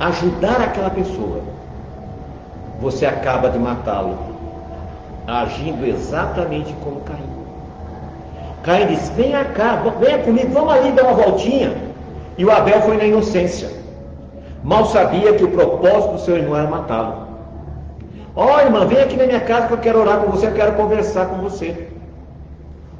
ajudar 0.00 0.60
aquela 0.60 0.90
pessoa, 0.90 1.40
você 2.82 3.06
acaba 3.06 3.48
de 3.48 3.58
matá-lo, 3.58 4.18
agindo 5.26 5.86
exatamente 5.86 6.74
como 6.82 7.00
Caim. 7.02 7.30
Caim 8.64 8.86
disse: 8.88 9.12
Venha 9.12 9.44
cá, 9.44 9.80
venha 10.00 10.18
comigo, 10.18 10.52
vamos 10.52 10.74
ali 10.74 10.90
dar 10.90 11.04
uma 11.04 11.14
voltinha. 11.14 11.74
E 12.36 12.44
o 12.44 12.50
Abel 12.50 12.82
foi 12.82 12.96
na 12.96 13.04
inocência. 13.04 13.70
Mal 14.64 14.86
sabia 14.86 15.32
que 15.34 15.44
o 15.44 15.50
propósito 15.50 16.14
do 16.14 16.20
seu 16.20 16.36
irmão 16.36 16.58
era 16.58 16.68
matá-lo. 16.68 17.22
Ó 18.34 18.46
oh, 18.46 18.60
irmã, 18.60 18.84
vem 18.86 18.98
aqui 18.98 19.16
na 19.16 19.26
minha 19.26 19.40
casa 19.40 19.68
que 19.68 19.74
eu 19.74 19.78
quero 19.78 20.00
orar 20.00 20.18
com 20.20 20.30
você, 20.30 20.46
eu 20.46 20.52
quero 20.52 20.72
conversar 20.72 21.26
com 21.26 21.36
você. 21.36 21.88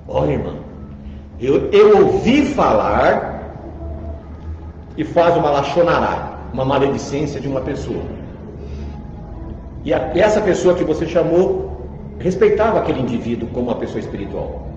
Ó 0.06 0.20
oh, 0.20 0.26
irmã, 0.26 0.54
eu, 1.40 1.70
eu 1.72 2.06
ouvi 2.06 2.46
falar 2.46 3.42
e 4.96 5.04
faz 5.04 5.36
uma 5.36 5.50
lachonará, 5.50 6.34
uma 6.52 6.64
maledicência 6.64 7.40
de 7.40 7.48
uma 7.48 7.62
pessoa. 7.62 8.21
E 9.84 9.92
a, 9.92 10.12
essa 10.14 10.40
pessoa 10.40 10.74
que 10.74 10.84
você 10.84 11.06
chamou 11.06 11.72
respeitava 12.18 12.78
aquele 12.78 13.00
indivíduo 13.00 13.48
como 13.52 13.66
uma 13.66 13.76
pessoa 13.76 14.00
espiritual. 14.00 14.68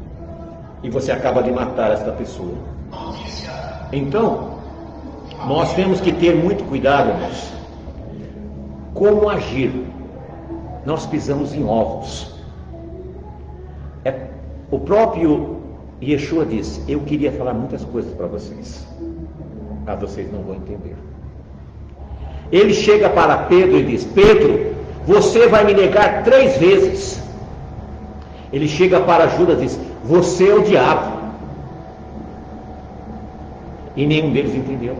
E 0.83 0.89
você 0.89 1.12
acaba 1.12 1.41
de 1.43 1.51
matar 1.51 1.91
essa 1.91 2.12
pessoa. 2.12 2.53
Então, 3.91 4.55
nós 5.47 5.74
temos 5.74 6.01
que 6.01 6.12
ter 6.12 6.35
muito 6.35 6.63
cuidado, 6.65 7.09
irmãos. 7.09 7.53
Como 8.93 9.29
agir? 9.29 9.71
Nós 10.85 11.05
pisamos 11.05 11.53
em 11.53 11.63
ovos. 11.63 12.35
É, 14.03 14.27
o 14.71 14.79
próprio 14.79 15.57
Yeshua 16.01 16.45
disse: 16.45 16.81
Eu 16.88 17.01
queria 17.01 17.31
falar 17.31 17.53
muitas 17.53 17.83
coisas 17.85 18.13
para 18.13 18.27
vocês, 18.27 18.88
mas 19.85 20.00
vocês 20.00 20.31
não 20.31 20.41
vão 20.41 20.55
entender. 20.55 20.95
Ele 22.51 22.74
chega 22.74 23.09
para 23.09 23.38
Pedro 23.38 23.77
e 23.77 23.83
diz: 23.83 24.05
Pedro, 24.05 24.75
você 25.05 25.47
vai 25.47 25.63
me 25.63 25.74
negar 25.74 26.24
três 26.24 26.57
vezes. 26.57 27.21
Ele 28.51 28.67
chega 28.67 29.00
para 29.01 29.27
Judas 29.27 29.59
e 29.59 29.65
diz: 29.65 29.79
Você 30.03 30.50
é 30.50 30.53
o 30.53 30.63
diabo. 30.63 31.15
E 33.95 34.05
nenhum 34.05 34.31
deles 34.31 34.53
entendeu. 34.53 34.97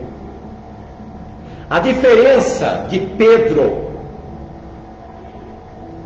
A 1.70 1.80
diferença 1.80 2.86
de 2.90 3.00
Pedro 3.00 3.90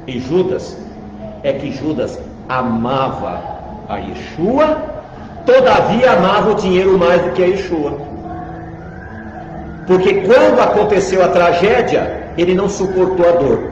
e 0.07 0.19
Judas 0.19 0.77
é 1.43 1.53
que 1.53 1.71
Judas 1.71 2.19
amava 2.47 3.41
a 3.87 3.97
Yeshua, 3.97 4.81
todavia 5.45 6.13
amava 6.13 6.51
o 6.51 6.55
dinheiro 6.55 6.97
mais 6.97 7.21
do 7.21 7.31
que 7.31 7.43
a 7.43 7.47
Yeshua. 7.47 7.97
Porque 9.85 10.21
quando 10.21 10.59
aconteceu 10.59 11.23
a 11.23 11.29
tragédia, 11.29 12.31
ele 12.37 12.53
não 12.53 12.69
suportou 12.69 13.27
a 13.27 13.31
dor. 13.33 13.68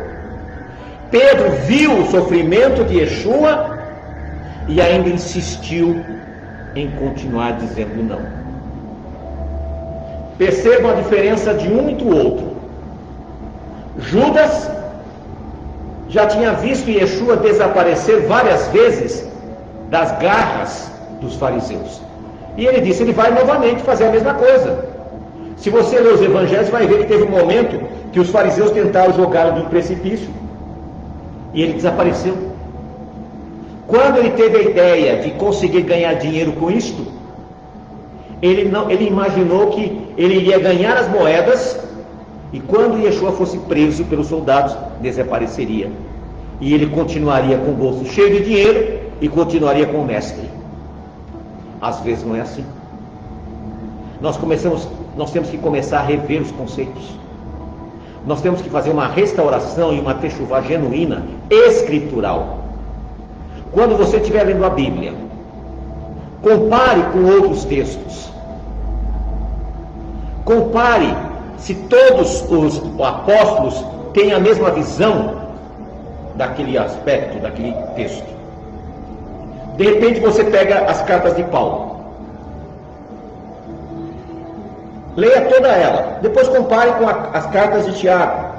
Pedro 1.11 1.51
viu 1.65 1.99
o 1.99 2.11
sofrimento 2.11 2.83
de 2.83 2.99
Yeshua 2.99 3.77
e 4.67 4.81
ainda 4.81 5.09
insistiu 5.09 6.03
em 6.75 6.91
continuar 6.91 7.53
dizendo 7.53 8.03
não. 8.03 8.19
Percebam 10.37 10.91
a 10.91 10.95
diferença 10.95 11.53
de 11.53 11.67
um 11.69 11.89
e 11.89 11.95
do 11.95 12.15
outro. 12.15 12.57
Judas 13.99 14.69
já 16.09 16.27
tinha 16.27 16.53
visto 16.53 16.89
Yeshua 16.89 17.37
desaparecer 17.37 18.27
várias 18.27 18.67
vezes 18.67 19.27
das 19.89 20.11
garras 20.19 20.91
dos 21.21 21.35
fariseus. 21.35 22.01
E 22.57 22.65
ele 22.65 22.81
disse: 22.81 23.03
ele 23.03 23.13
vai 23.13 23.31
novamente 23.31 23.81
fazer 23.81 24.07
a 24.07 24.11
mesma 24.11 24.33
coisa. 24.33 24.85
Se 25.55 25.69
você 25.69 25.99
ler 25.99 26.13
os 26.13 26.21
evangelhos, 26.21 26.69
vai 26.69 26.85
ver 26.85 26.99
que 26.99 27.05
teve 27.05 27.23
um 27.23 27.31
momento 27.31 27.79
que 28.11 28.19
os 28.19 28.29
fariseus 28.29 28.71
tentaram 28.71 29.13
jogá-lo 29.13 29.53
de 29.53 29.61
um 29.61 29.69
precipício 29.69 30.29
e 31.57 31.63
ele 31.63 31.73
desapareceu. 31.73 32.37
Quando 33.87 34.17
ele 34.17 34.29
teve 34.29 34.57
a 34.57 34.61
ideia 34.61 35.21
de 35.23 35.31
conseguir 35.31 35.81
ganhar 35.81 36.13
dinheiro 36.13 36.51
com 36.51 36.69
isto, 36.69 37.07
ele, 38.43 38.69
não, 38.69 38.91
ele 38.91 39.07
imaginou 39.07 39.71
que 39.71 39.99
ele 40.15 40.35
iria 40.35 40.59
ganhar 40.59 40.95
as 40.95 41.09
moedas 41.09 41.79
e 42.53 42.59
quando 42.59 42.99
Yeshua 42.99 43.31
fosse 43.31 43.57
preso 43.57 44.05
pelos 44.05 44.27
soldados, 44.27 44.77
desapareceria. 45.01 45.89
E 46.61 46.75
ele 46.75 46.85
continuaria 46.85 47.57
com 47.57 47.71
o 47.71 47.73
bolso 47.73 48.05
cheio 48.05 48.35
de 48.35 48.43
dinheiro 48.43 48.99
e 49.19 49.27
continuaria 49.27 49.87
com 49.87 49.97
o 49.97 50.05
mestre. 50.05 50.47
Às 51.81 52.01
vezes 52.01 52.23
não 52.23 52.35
é 52.35 52.41
assim. 52.41 52.65
Nós 54.21 54.37
começamos, 54.37 54.87
nós 55.15 55.31
temos 55.31 55.49
que 55.49 55.57
começar 55.57 56.01
a 56.01 56.03
rever 56.03 56.39
os 56.39 56.51
conceitos. 56.51 57.17
Nós 58.27 58.41
temos 58.41 58.61
que 58.61 58.69
fazer 58.69 58.89
uma 58.89 59.07
restauração 59.07 59.93
e 59.93 60.01
uma 60.01 60.13
techuvá 60.13 60.59
genuína, 60.59 61.23
escritural. 61.49 62.57
Quando 63.71 63.95
você 63.95 64.17
estiver 64.17 64.43
lendo 64.43 64.65
a 64.65 64.69
Bíblia, 64.69 65.13
compare 66.41 67.03
com 67.13 67.23
outros 67.23 67.63
textos. 67.63 68.29
Compare 70.43 71.15
se 71.57 71.73
todos 71.73 72.43
os 72.51 72.81
apóstolos 73.01 73.85
têm 74.13 74.33
a 74.33 74.39
mesma 74.41 74.71
visão 74.71 75.35
daquele 76.35 76.77
aspecto, 76.77 77.39
daquele 77.39 77.71
texto. 77.95 78.27
De 79.77 79.85
repente 79.85 80.19
você 80.19 80.43
pega 80.43 80.79
as 80.81 81.01
cartas 81.03 81.33
de 81.33 81.43
Paulo. 81.45 81.86
Leia 85.17 85.41
toda 85.49 85.67
ela. 85.69 86.19
Depois 86.21 86.47
compare 86.47 86.91
com 86.91 87.09
a, 87.09 87.31
as 87.33 87.47
cartas 87.47 87.87
de 87.87 87.99
Tiago, 87.99 88.53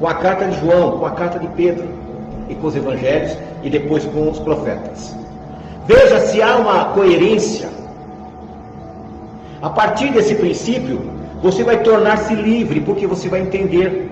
com 0.00 0.08
a 0.08 0.14
carta 0.14 0.46
de 0.46 0.58
João, 0.58 0.98
com 0.98 1.04
a 1.04 1.10
carta 1.10 1.38
de 1.38 1.46
Pedro 1.48 1.86
e 2.48 2.54
com 2.54 2.68
os 2.68 2.74
evangelhos 2.74 3.36
e 3.62 3.68
depois 3.68 4.02
com 4.06 4.30
os 4.30 4.38
profetas. 4.38 5.14
Veja 5.86 6.20
se 6.20 6.40
há 6.40 6.56
uma 6.56 6.86
coerência. 6.86 7.68
A 9.60 9.68
partir 9.68 10.10
desse 10.10 10.34
princípio, 10.34 11.02
você 11.42 11.62
vai 11.62 11.82
tornar-se 11.82 12.34
livre, 12.34 12.80
porque 12.80 13.06
você 13.06 13.28
vai 13.28 13.40
entender. 13.40 14.10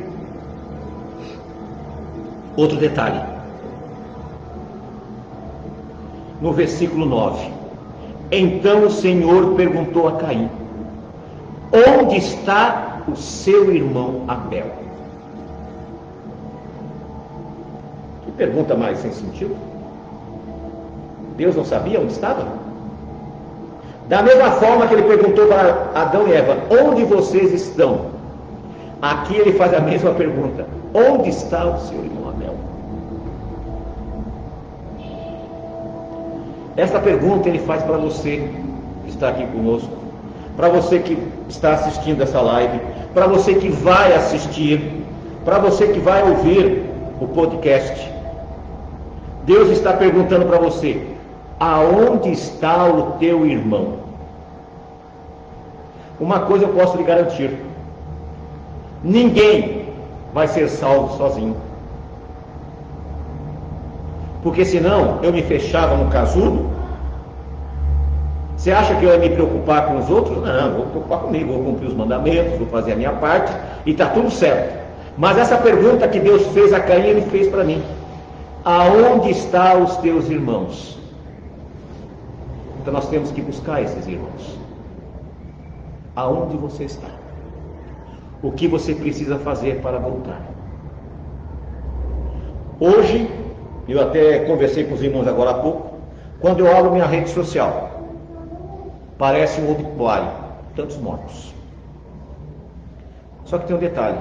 Outro 2.55 2.77
detalhe. 2.77 3.21
No 6.39 6.53
versículo 6.53 7.07
9. 7.07 7.51
Então 8.31 8.85
o 8.85 8.91
Senhor 8.91 9.55
perguntou 9.55 10.09
a 10.09 10.13
Caim: 10.13 10.51
Onde 11.73 12.19
está 12.19 13.01
o 13.09 13.17
seu 13.17 13.75
irmão 13.75 14.25
Abel? 14.29 14.67
Que 18.25 18.33
pergunta 18.33 18.75
mais 18.75 18.99
sem 18.99 19.11
sentido? 19.11 19.57
Deus 21.37 21.57
não 21.57 21.65
sabia 21.65 21.99
onde 21.99 22.13
estava? 22.13 22.47
Da 24.09 24.23
mesma 24.23 24.51
forma 24.53 24.87
que 24.87 24.95
ele 24.95 25.05
perguntou 25.05 25.47
para 25.47 25.91
Adão 25.95 26.29
e 26.29 26.33
Eva: 26.35 26.59
Onde 26.71 27.05
vocês 27.05 27.53
estão? 27.53 28.13
Aqui 29.01 29.37
ele 29.37 29.55
faz 29.55 29.73
a 29.73 29.81
mesma 29.81 30.13
pergunta: 30.13 30.67
Onde 30.93 31.31
está 31.31 31.65
o 31.65 31.79
seu 31.81 32.05
irmão 32.05 32.29
Abel? 32.29 32.55
Esta 36.77 37.01
pergunta 37.01 37.49
ele 37.49 37.61
faz 37.61 37.83
para 37.83 37.97
você 37.97 38.51
que 39.05 39.11
está 39.11 39.31
aqui 39.31 39.47
conosco 39.47 40.02
para 40.57 40.69
você 40.69 40.99
que 40.99 41.17
está 41.49 41.75
assistindo 41.75 42.23
essa 42.23 42.41
live, 42.41 42.81
para 43.15 43.27
você 43.27 43.55
que 43.55 43.69
vai 43.69 44.15
assistir, 44.15 45.05
para 45.45 45.59
você 45.59 45.88
que 45.88 45.99
vai 45.99 46.23
ouvir 46.23 46.85
o 47.21 47.27
podcast. 47.29 48.11
Deus 49.45 49.71
está 49.71 49.93
perguntando 49.93 50.47
para 50.47 50.59
você: 50.59 51.07
aonde 51.59 52.31
está 52.31 52.87
o 52.87 53.12
teu 53.12 53.47
irmão? 53.47 54.03
Uma 56.21 56.41
coisa 56.41 56.65
eu 56.65 56.71
posso 56.71 56.97
lhe 56.97 57.05
garantir: 57.05 57.57
ninguém 59.03 59.88
vai 60.33 60.47
ser 60.49 60.69
salvo 60.69 61.17
sozinho. 61.17 61.57
Porque 64.43 64.65
senão 64.65 65.21
eu 65.23 65.33
me 65.33 65.43
fechava 65.43 65.97
no 65.97 66.11
casulo 66.11 66.71
você 68.62 68.70
acha 68.70 68.94
que 68.94 69.05
eu 69.05 69.11
ia 69.11 69.18
me 69.18 69.29
preocupar 69.29 69.88
com 69.88 69.98
os 69.98 70.09
outros? 70.09 70.40
Não, 70.40 70.70
vou 70.70 70.85
me 70.85 70.90
preocupar 70.92 71.18
comigo, 71.18 71.53
vou 71.53 71.64
cumprir 71.64 71.88
os 71.88 71.94
mandamentos, 71.94 72.57
vou 72.59 72.68
fazer 72.68 72.92
a 72.92 72.96
minha 72.96 73.11
parte 73.11 73.53
e 73.85 73.90
está 73.90 74.11
tudo 74.11 74.31
certo. 74.31 74.81
Mas 75.18 75.37
essa 75.37 75.57
pergunta 75.57 76.07
que 76.07 76.20
Deus 76.20 76.46
fez 76.53 76.72
a 76.72 76.79
Caim, 76.79 77.07
ele 77.07 77.22
fez 77.22 77.48
para 77.48 77.64
mim: 77.64 77.83
Aonde 78.64 79.31
estão 79.31 79.83
os 79.83 79.96
teus 79.96 80.31
irmãos? 80.31 80.96
Então 82.81 82.92
nós 82.94 83.09
temos 83.09 83.33
que 83.33 83.42
buscar 83.42 83.83
esses 83.83 84.07
irmãos. 84.07 84.57
Aonde 86.14 86.57
você 86.57 86.85
está? 86.85 87.09
O 88.44 88.53
que 88.53 88.68
você 88.68 88.94
precisa 88.94 89.38
fazer 89.38 89.81
para 89.81 89.98
voltar? 89.98 90.40
Hoje, 92.79 93.29
eu 93.88 94.01
até 94.01 94.38
conversei 94.44 94.85
com 94.85 94.94
os 94.94 95.03
irmãos 95.03 95.27
agora 95.27 95.51
há 95.51 95.55
pouco, 95.55 95.96
quando 96.38 96.61
eu 96.61 96.77
abro 96.77 96.92
minha 96.92 97.07
rede 97.07 97.29
social, 97.31 97.92
parece 99.18 99.61
um 99.61 99.70
obituário, 99.70 100.31
tantos 100.75 100.96
mortos. 100.96 101.55
Só 103.44 103.59
que 103.59 103.66
tem 103.66 103.77
um 103.77 103.81
detalhe: 103.81 104.18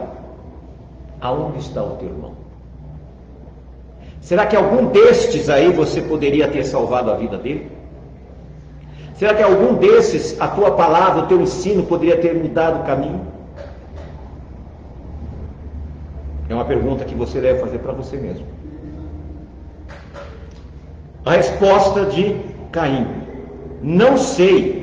aonde 1.19 1.59
está 1.59 1.83
o 1.83 1.97
teu 1.97 2.09
irmão? 2.09 2.33
Será 4.21 4.45
que 4.45 4.55
algum 4.55 4.87
destes 4.87 5.49
aí 5.49 5.71
você 5.71 6.01
poderia 6.01 6.47
ter 6.47 6.63
salvado 6.63 7.11
a 7.11 7.15
vida 7.15 7.37
dele? 7.37 7.71
Será 9.15 9.33
que 9.33 9.43
algum 9.43 9.75
desses, 9.75 10.39
a 10.41 10.47
tua 10.47 10.71
palavra, 10.71 11.23
o 11.23 11.27
teu 11.27 11.41
ensino, 11.41 11.83
poderia 11.83 12.17
ter 12.17 12.33
mudado 12.33 12.81
o 12.81 12.83
caminho? 12.83 13.21
É 16.49 16.53
uma 16.53 16.65
pergunta 16.65 17.05
que 17.05 17.15
você 17.15 17.39
deve 17.39 17.59
fazer 17.59 17.79
para 17.79 17.93
você 17.93 18.17
mesmo. 18.17 18.45
A 21.23 21.31
resposta 21.31 22.05
de 22.07 22.35
Caim: 22.71 23.07
Não 23.81 24.17
sei, 24.17 24.80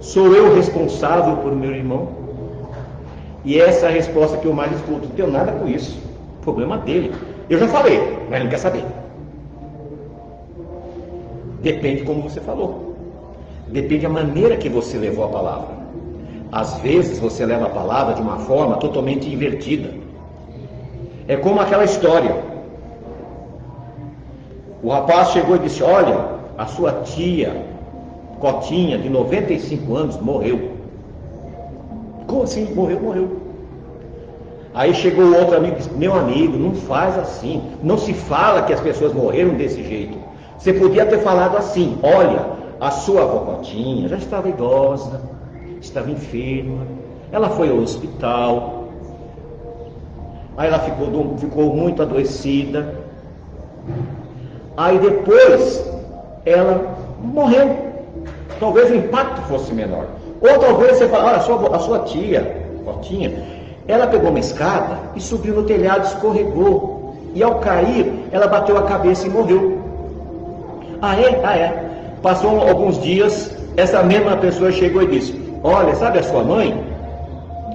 sou 0.00 0.34
eu 0.34 0.54
responsável 0.54 1.36
por 1.38 1.54
meu 1.54 1.74
irmão? 1.74 2.08
E 3.44 3.60
essa 3.60 3.86
é 3.86 3.88
a 3.88 3.92
resposta 3.92 4.36
que 4.36 4.46
eu 4.46 4.52
mais 4.52 4.72
escuto: 4.72 5.08
Não 5.08 5.14
tenho 5.14 5.30
nada 5.30 5.52
com 5.52 5.66
isso, 5.68 5.98
problema 6.42 6.78
dele. 6.78 7.12
Eu 7.48 7.58
já 7.58 7.68
falei, 7.68 7.98
mas 8.28 8.34
ele 8.34 8.44
não 8.44 8.50
quer 8.50 8.58
saber. 8.58 8.84
Depende 11.62 12.02
como 12.02 12.22
você 12.22 12.40
falou. 12.40 12.94
Depende 13.68 14.02
da 14.02 14.08
maneira 14.08 14.56
que 14.56 14.68
você 14.68 14.98
levou 14.98 15.24
a 15.24 15.28
palavra. 15.28 15.78
Às 16.50 16.78
vezes 16.80 17.18
você 17.18 17.44
leva 17.44 17.66
a 17.66 17.70
palavra 17.70 18.14
de 18.14 18.22
uma 18.22 18.38
forma 18.38 18.76
totalmente 18.76 19.32
invertida. 19.32 19.90
É 21.26 21.36
como 21.36 21.60
aquela 21.60 21.84
história. 21.84 22.34
O 24.82 24.88
rapaz 24.90 25.30
chegou 25.30 25.56
e 25.56 25.60
disse: 25.60 25.82
Olha, 25.82 26.38
a 26.56 26.66
sua 26.66 26.92
tia, 27.02 27.64
Cotinha, 28.40 28.98
de 28.98 29.08
95 29.08 29.96
anos, 29.96 30.16
morreu. 30.20 30.72
Como 32.26 32.42
assim? 32.42 32.72
Morreu, 32.74 33.00
morreu. 33.00 33.48
Aí 34.74 34.94
chegou 34.94 35.34
outro 35.36 35.56
amigo 35.56 35.74
e 35.74 35.78
disse: 35.78 35.92
Meu 35.94 36.14
amigo, 36.14 36.56
não 36.56 36.74
faz 36.74 37.18
assim. 37.18 37.62
Não 37.82 37.98
se 37.98 38.12
fala 38.12 38.62
que 38.62 38.72
as 38.72 38.80
pessoas 38.80 39.12
morreram 39.12 39.54
desse 39.54 39.82
jeito. 39.82 40.16
Você 40.58 40.72
podia 40.72 41.06
ter 41.06 41.18
falado 41.18 41.56
assim: 41.56 41.98
Olha, 42.02 42.46
a 42.80 42.90
sua 42.90 43.22
avó 43.22 43.40
Cotinha 43.40 44.08
já 44.08 44.16
estava 44.16 44.48
idosa, 44.48 45.20
estava 45.80 46.10
enferma, 46.10 46.86
ela 47.32 47.48
foi 47.50 47.70
ao 47.70 47.78
hospital, 47.78 48.88
aí 50.56 50.68
ela 50.68 50.78
ficou, 50.78 51.36
ficou 51.38 51.74
muito 51.74 52.02
adoecida, 52.02 52.94
aí 54.76 54.98
depois 54.98 55.84
ela 56.44 56.96
morreu. 57.20 57.87
Talvez 58.60 58.90
o 58.90 58.94
impacto 58.94 59.40
fosse 59.42 59.72
menor. 59.72 60.06
Ou 60.40 60.58
talvez 60.58 60.96
você 60.96 61.08
fale, 61.08 61.24
olha, 61.24 61.36
a 61.36 61.40
sua, 61.40 61.76
a 61.76 61.78
sua 61.78 61.98
tia, 62.00 62.68
ela 63.86 64.06
pegou 64.06 64.30
uma 64.30 64.38
escada 64.38 64.98
e 65.14 65.20
subiu 65.20 65.54
no 65.54 65.62
telhado, 65.64 66.06
escorregou. 66.06 67.16
E 67.34 67.42
ao 67.42 67.56
cair, 67.56 68.12
ela 68.32 68.46
bateu 68.46 68.76
a 68.76 68.82
cabeça 68.82 69.26
e 69.26 69.30
morreu. 69.30 69.78
Ah, 71.00 71.18
é? 71.20 71.40
Ah, 71.44 71.56
é. 71.56 71.84
Passou 72.22 72.60
alguns 72.60 73.00
dias, 73.00 73.56
essa 73.76 74.02
mesma 74.02 74.36
pessoa 74.36 74.72
chegou 74.72 75.02
e 75.02 75.06
disse: 75.06 75.40
Olha, 75.62 75.94
sabe 75.94 76.18
a 76.18 76.22
sua 76.22 76.42
mãe? 76.42 76.84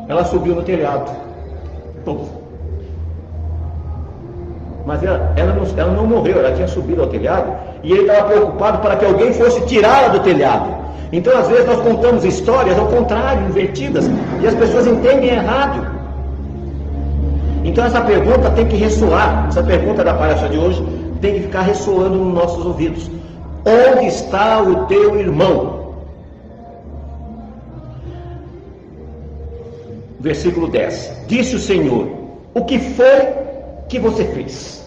Ela 0.08 0.26
subiu 0.26 0.56
no 0.56 0.64
telhado. 0.64 1.12
Mas 4.86 5.02
ela, 5.02 5.34
ela, 5.38 5.54
não, 5.54 5.64
ela 5.78 5.92
não 5.94 6.06
morreu, 6.06 6.40
ela 6.40 6.52
tinha 6.54 6.68
subido 6.68 7.02
ao 7.02 7.08
telhado 7.08 7.54
e 7.84 7.92
ele 7.92 8.02
estava 8.02 8.30
preocupado 8.30 8.80
para 8.80 8.96
que 8.96 9.06
alguém 9.06 9.34
fosse 9.34 9.62
tirá-la 9.66 10.08
do 10.08 10.20
telhado. 10.22 10.74
Então, 11.12 11.38
às 11.38 11.48
vezes, 11.48 11.66
nós 11.68 11.80
contamos 11.82 12.26
histórias 12.26 12.80
ao 12.80 12.88
contrário, 12.88 13.46
invertidas, 13.48 14.10
e 14.42 14.48
as 14.48 14.56
pessoas 14.56 14.88
entendem 14.88 15.30
errado. 15.30 15.86
Então, 17.64 17.86
essa 17.86 18.02
pergunta 18.02 18.50
tem 18.52 18.66
que 18.66 18.78
ressoar, 18.78 19.46
essa 19.48 19.62
pergunta 19.62 20.04
da 20.04 20.14
palestra 20.14 20.50
de 20.50 20.58
hoje 20.58 20.84
tem 21.22 21.36
que 21.36 21.42
ficar 21.42 21.62
ressoando 21.62 22.16
nos 22.18 22.34
nossos 22.34 22.66
ouvidos. 22.66 23.12
Onde 23.66 24.08
está 24.08 24.62
o 24.62 24.86
teu 24.86 25.20
irmão? 25.20 25.84
Versículo 30.20 30.68
10: 30.68 31.26
Disse 31.28 31.56
o 31.56 31.60
Senhor: 31.60 32.08
O 32.54 32.66
que 32.66 32.80
foi 32.80 33.28
que 33.88 34.00
você 34.00 34.26
fez? 34.26 34.84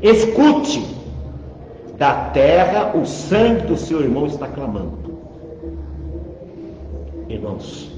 Escute, 0.00 1.01
da 2.02 2.14
terra 2.32 2.96
o 2.96 3.06
sangue 3.06 3.68
do 3.68 3.76
seu 3.76 4.00
irmão 4.00 4.26
está 4.26 4.48
clamando. 4.48 5.20
Irmãos, 7.28 7.92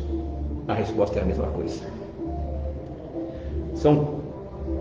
a 0.69 0.75
resposta 0.75 1.21
é 1.21 1.23
a 1.23 1.25
mesma 1.25 1.47
coisa. 1.47 1.81
São 3.75 4.21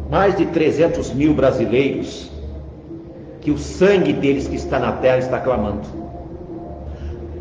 mais 0.10 0.36
de 0.36 0.46
300 0.48 1.14
mil 1.14 1.34
brasileiros 1.34 2.30
que 3.40 3.50
o 3.50 3.58
sangue 3.58 4.12
deles 4.12 4.46
que 4.46 4.58
está 4.58 4.78
na 4.78 4.92
terra 4.92 5.20
está 5.20 5.40
clamando. 5.40 5.88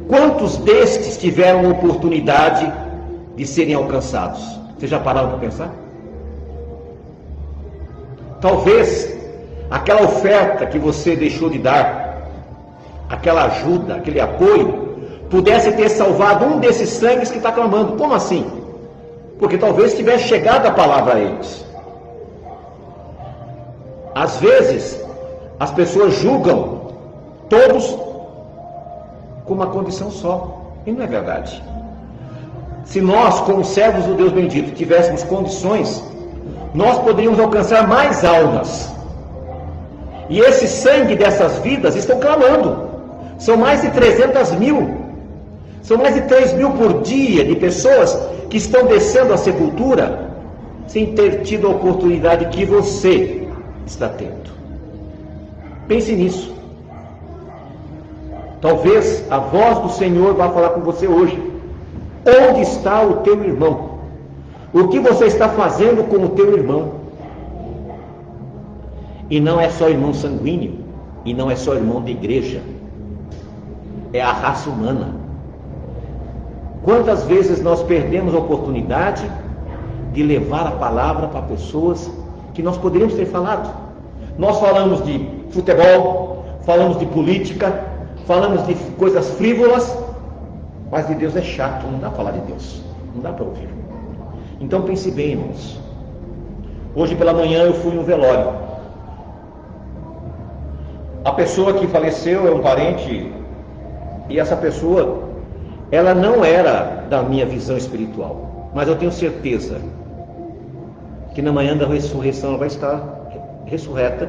Quantos 0.07 0.59
destes 0.59 1.19
tiveram 1.19 1.69
oportunidade 1.69 2.73
de 3.35 3.45
serem 3.45 3.75
alcançados? 3.75 4.41
Vocês 4.79 4.89
já 4.89 5.01
pararam 5.01 5.31
para 5.31 5.39
pensar? 5.39 5.75
Talvez 8.41 9.22
aquela 9.73 10.03
oferta 10.03 10.67
que 10.67 10.79
você 10.79 11.17
deixou 11.17 11.49
de 11.49 11.59
dar, 11.59 12.29
aquela 13.09 13.45
ajuda, 13.45 13.95
aquele 13.95 14.21
apoio, 14.21 14.69
pudesse 15.31 15.73
ter 15.73 15.89
salvado 15.89 16.45
um 16.45 16.61
desses 16.61 16.91
sangues 16.91 17.31
que 17.31 17.39
está 17.39 17.51
clamando. 17.51 17.97
Como 17.97 18.13
assim? 18.13 18.45
Porque 19.39 19.57
talvez 19.57 19.95
tivesse 19.95 20.25
chegado 20.29 20.67
a 20.67 20.73
palavra 20.73 21.15
a 21.15 21.21
eles. 21.21 21.65
Às 24.15 24.37
vezes, 24.37 25.03
as 25.59 25.71
pessoas 25.71 26.13
julgam 26.17 26.83
todos 27.49 27.97
com 29.47 29.55
uma 29.55 29.69
condição 29.69 30.11
só. 30.11 30.61
E 30.85 30.93
não 30.93 31.03
é 31.03 31.07
verdade. 31.07 31.63
Se 32.85 33.01
nós, 33.01 33.41
como 33.41 33.65
servos 33.65 34.05
do 34.05 34.15
Deus 34.15 34.33
bendito, 34.33 34.75
tivéssemos 34.75 35.23
condições, 35.23 36.05
nós 36.75 36.99
poderíamos 36.99 37.41
alcançar 37.41 37.89
mais 37.89 38.23
almas. 38.23 38.92
E 40.33 40.41
esse 40.41 40.67
sangue 40.67 41.15
dessas 41.15 41.59
vidas 41.59 41.95
estão 41.95 42.19
clamando. 42.19 42.89
São 43.39 43.55
mais 43.55 43.83
de 43.83 43.91
300 43.91 44.53
mil. 44.53 44.97
São 45.83 45.99
mais 45.99 46.15
de 46.15 46.23
3 46.23 46.55
mil 46.55 46.71
por 46.71 47.03
dia 47.03 47.45
de 47.45 47.55
pessoas 47.55 48.19
que 48.49 48.57
estão 48.57 48.87
descendo 48.87 49.35
à 49.35 49.37
sepultura 49.37 50.31
sem 50.87 51.15
ter 51.15 51.43
tido 51.43 51.67
a 51.67 51.71
oportunidade 51.73 52.47
que 52.47 52.65
você 52.65 53.47
está 53.87 54.09
tendo. 54.09 54.51
Pense 55.87 56.11
nisso. 56.15 56.55
Talvez 58.63 59.31
a 59.31 59.37
voz 59.39 59.81
do 59.81 59.91
Senhor 59.91 60.33
vá 60.33 60.49
falar 60.49 60.71
com 60.71 60.81
você 60.81 61.07
hoje. 61.07 61.39
Onde 62.25 62.63
está 62.63 63.03
o 63.03 63.17
teu 63.17 63.45
irmão? 63.45 63.99
O 64.73 64.89
que 64.89 64.99
você 64.99 65.27
está 65.27 65.51
fazendo 65.51 66.09
com 66.09 66.25
o 66.25 66.31
teu 66.31 66.57
irmão? 66.57 67.02
E 69.33 69.41
não 69.41 69.59
é 69.59 69.71
só 69.71 69.89
irmão 69.89 70.13
sanguíneo, 70.13 70.75
e 71.25 71.33
não 71.33 71.51
é 71.51 71.57
só 71.57 71.73
irmão 71.73 72.03
de 72.03 72.11
igreja, 72.11 72.61
é 74.13 74.21
a 74.21 74.31
raça 74.31 74.69
humana. 74.69 75.15
Quantas 76.83 77.25
vezes 77.25 77.63
nós 77.63 77.83
perdemos 77.83 78.35
a 78.35 78.39
oportunidade 78.39 79.25
de 80.13 80.23
levar 80.23 80.67
a 80.67 80.73
palavra 80.73 81.29
para 81.29 81.41
pessoas 81.41 82.11
que 82.53 82.63
nós 82.63 82.77
poderíamos 82.77 83.15
ter 83.15 83.25
falado? 83.25 83.75
Nós 84.37 84.61
falamos 84.61 85.03
de 85.03 85.27
futebol, 85.49 86.45
falamos 86.67 86.99
de 86.99 87.07
política, 87.07 87.87
falamos 88.27 88.67
de 88.67 88.75
coisas 88.99 89.31
frívolas, 89.31 89.97
mas 90.91 91.09
de 91.09 91.15
Deus 91.15 91.35
é 91.37 91.41
chato, 91.41 91.87
não 91.91 91.99
dá 91.99 92.09
para 92.09 92.19
falar 92.19 92.31
de 92.33 92.41
Deus, 92.41 92.83
não 93.15 93.23
dá 93.23 93.33
para 93.33 93.47
ouvir. 93.47 93.71
Então 94.61 94.83
pense 94.83 95.11
bem, 95.11 95.31
irmãos. 95.31 95.81
Hoje 96.95 97.15
pela 97.15 97.33
manhã 97.33 97.63
eu 97.63 97.73
fui 97.73 97.95
no 97.95 98.03
velório. 98.03 98.72
A 101.25 101.33
pessoa 101.33 101.75
que 101.75 101.87
faleceu 101.87 102.49
é 102.49 102.51
um 102.51 102.61
parente, 102.61 103.33
e 104.29 104.41
essa 104.41 104.57
pessoa, 104.57 105.23
ela 105.91 106.15
não 106.15 106.45
era 106.45 107.05
da 107.09 107.23
minha 107.23 107.47
visão 107.47 107.77
espiritual, 107.77 108.71
mas 108.75 108.89
eu 108.89 108.97
tenho 108.97 109.13
certeza 109.13 109.81
que 111.35 111.41
na 111.41 111.53
manhã 111.53 111.77
da 111.77 111.87
ressurreição 111.87 112.51
ela 112.51 112.59
vai 112.59 112.69
estar 112.69 113.31
ressurreta 113.67 114.29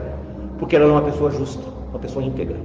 porque 0.59 0.75
ela 0.75 0.85
era 0.85 0.93
uma 0.93 1.01
pessoa 1.01 1.31
justa, 1.31 1.63
uma 1.89 1.99
pessoa 1.99 2.23
íntegra. 2.23 2.57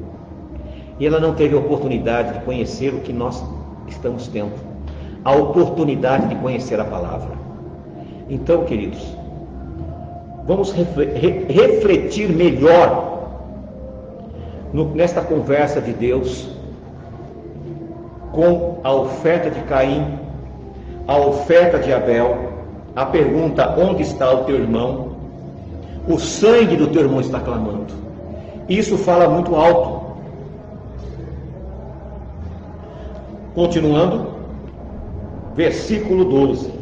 E 1.00 1.06
ela 1.06 1.20
não 1.20 1.34
teve 1.34 1.54
a 1.54 1.58
oportunidade 1.58 2.34
de 2.34 2.44
conhecer 2.44 2.92
o 2.92 3.00
que 3.00 3.12
nós 3.12 3.42
estamos 3.88 4.28
tendo 4.28 4.52
a 5.24 5.32
oportunidade 5.32 6.28
de 6.28 6.34
conhecer 6.36 6.78
a 6.80 6.84
palavra. 6.84 7.30
Então, 8.28 8.64
queridos, 8.64 9.16
vamos 10.46 10.72
refletir 10.72 12.28
melhor 12.30 13.17
nesta 14.72 15.20
conversa 15.20 15.80
de 15.80 15.92
Deus 15.92 16.48
com 18.32 18.78
a 18.84 18.92
oferta 18.92 19.50
de 19.50 19.60
Caim, 19.62 20.18
a 21.06 21.16
oferta 21.16 21.78
de 21.78 21.92
Abel, 21.92 22.36
a 22.94 23.06
pergunta: 23.06 23.74
onde 23.78 24.02
está 24.02 24.32
o 24.32 24.44
teu 24.44 24.56
irmão? 24.56 25.16
O 26.06 26.18
sangue 26.18 26.76
do 26.76 26.86
teu 26.88 27.02
irmão 27.02 27.20
está 27.20 27.40
clamando. 27.40 27.94
Isso 28.68 28.96
fala 28.96 29.28
muito 29.28 29.54
alto. 29.54 30.06
Continuando, 33.54 34.28
versículo 35.54 36.24
12. 36.24 36.72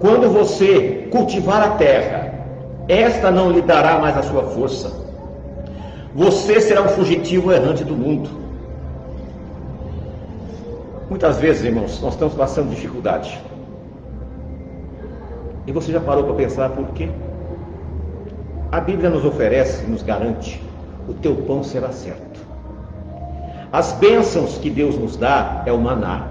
Quando 0.00 0.30
você 0.30 1.08
cultivar 1.10 1.62
a 1.62 1.70
terra, 1.70 2.32
esta 2.88 3.30
não 3.30 3.50
lhe 3.50 3.62
dará 3.62 3.98
mais 3.98 4.16
a 4.16 4.22
sua 4.22 4.42
força. 4.44 5.05
Você 6.16 6.62
será 6.62 6.80
um 6.80 6.88
fugitivo 6.88 7.52
errante 7.52 7.84
do 7.84 7.94
mundo. 7.94 8.30
Muitas 11.10 11.36
vezes, 11.36 11.62
irmãos, 11.62 12.00
nós 12.00 12.14
estamos 12.14 12.34
passando 12.34 12.70
dificuldade. 12.70 13.38
E 15.66 15.72
você 15.72 15.92
já 15.92 16.00
parou 16.00 16.24
para 16.24 16.32
pensar 16.32 16.70
por 16.70 16.86
quê? 16.94 17.10
A 18.72 18.80
Bíblia 18.80 19.10
nos 19.10 19.26
oferece, 19.26 19.84
nos 19.84 20.02
garante: 20.02 20.62
o 21.06 21.12
teu 21.12 21.36
pão 21.36 21.62
será 21.62 21.92
certo. 21.92 22.40
As 23.70 23.92
bênçãos 23.92 24.56
que 24.56 24.70
Deus 24.70 24.98
nos 24.98 25.18
dá 25.18 25.64
é 25.66 25.72
o 25.72 25.78
maná. 25.78 26.28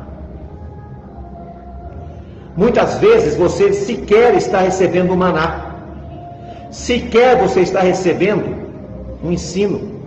Muitas 2.58 2.98
vezes 2.98 3.36
você 3.36 3.72
sequer 3.72 4.34
está 4.34 4.62
recebendo 4.62 5.14
o 5.14 5.18
maná. 5.18 5.76
Sequer 6.72 7.38
você 7.38 7.60
está 7.60 7.82
recebendo 7.82 8.55
um 9.24 9.32
ensino 9.32 10.02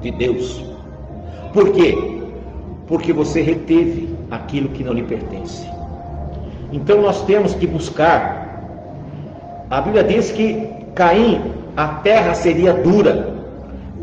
de 0.00 0.10
Deus. 0.10 0.64
Por 1.52 1.72
quê? 1.72 2.20
Porque 2.86 3.12
você 3.12 3.40
reteve 3.40 4.14
aquilo 4.30 4.68
que 4.68 4.84
não 4.84 4.92
lhe 4.92 5.02
pertence. 5.02 5.66
Então 6.72 7.00
nós 7.00 7.22
temos 7.24 7.54
que 7.54 7.66
buscar. 7.66 8.44
A 9.70 9.80
Bíblia 9.80 10.04
diz 10.04 10.30
que 10.30 10.68
Caim, 10.94 11.52
a 11.76 11.88
terra 11.88 12.34
seria 12.34 12.72
dura, 12.72 13.36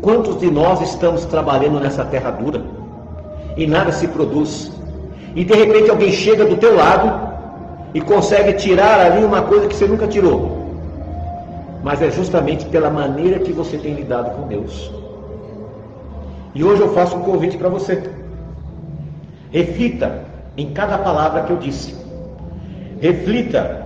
Quantos 0.04 0.38
de 0.38 0.50
nós 0.50 0.82
estamos 0.82 1.24
trabalhando 1.24 1.80
nessa 1.80 2.04
terra 2.04 2.30
dura 2.30 2.60
e 3.56 3.66
nada 3.66 3.90
se 3.90 4.06
produz? 4.06 4.70
E 5.34 5.42
de 5.42 5.54
repente 5.54 5.88
alguém 5.88 6.12
chega 6.12 6.44
do 6.44 6.58
teu 6.58 6.76
lado 6.76 7.32
e 7.94 8.02
consegue 8.02 8.52
tirar 8.52 9.00
ali 9.00 9.24
uma 9.24 9.40
coisa 9.40 9.66
que 9.66 9.74
você 9.74 9.86
nunca 9.86 10.06
tirou. 10.06 10.63
Mas 11.84 12.00
é 12.00 12.10
justamente 12.10 12.64
pela 12.64 12.88
maneira 12.88 13.38
que 13.38 13.52
você 13.52 13.76
tem 13.76 13.92
lidado 13.92 14.34
com 14.34 14.48
Deus. 14.48 14.90
E 16.54 16.64
hoje 16.64 16.80
eu 16.80 16.94
faço 16.94 17.14
um 17.14 17.22
convite 17.22 17.58
para 17.58 17.68
você. 17.68 18.02
Reflita 19.50 20.24
em 20.56 20.72
cada 20.72 20.96
palavra 20.96 21.42
que 21.42 21.52
eu 21.52 21.58
disse. 21.58 21.94
Reflita 23.02 23.84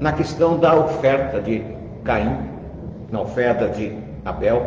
na 0.00 0.12
questão 0.12 0.58
da 0.58 0.74
oferta 0.74 1.42
de 1.42 1.62
Caim, 2.02 2.38
na 3.12 3.20
oferta 3.20 3.68
de 3.68 3.92
Abel. 4.24 4.64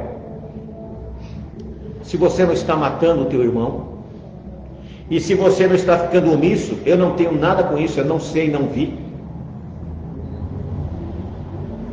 Se 2.03 2.17
você 2.17 2.45
não 2.45 2.53
está 2.53 2.75
matando 2.75 3.23
o 3.23 3.25
teu 3.25 3.43
irmão, 3.43 3.89
e 5.09 5.19
se 5.19 5.33
você 5.33 5.65
não 5.65 5.73
está 5.73 5.97
ficando 5.97 6.33
omisso, 6.33 6.77
eu 6.85 6.95
não 6.95 7.15
tenho 7.15 7.31
nada 7.31 7.63
com 7.63 7.79
isso, 7.79 7.99
eu 7.99 8.05
não 8.05 8.19
sei, 8.19 8.51
não 8.51 8.67
vi. 8.67 9.08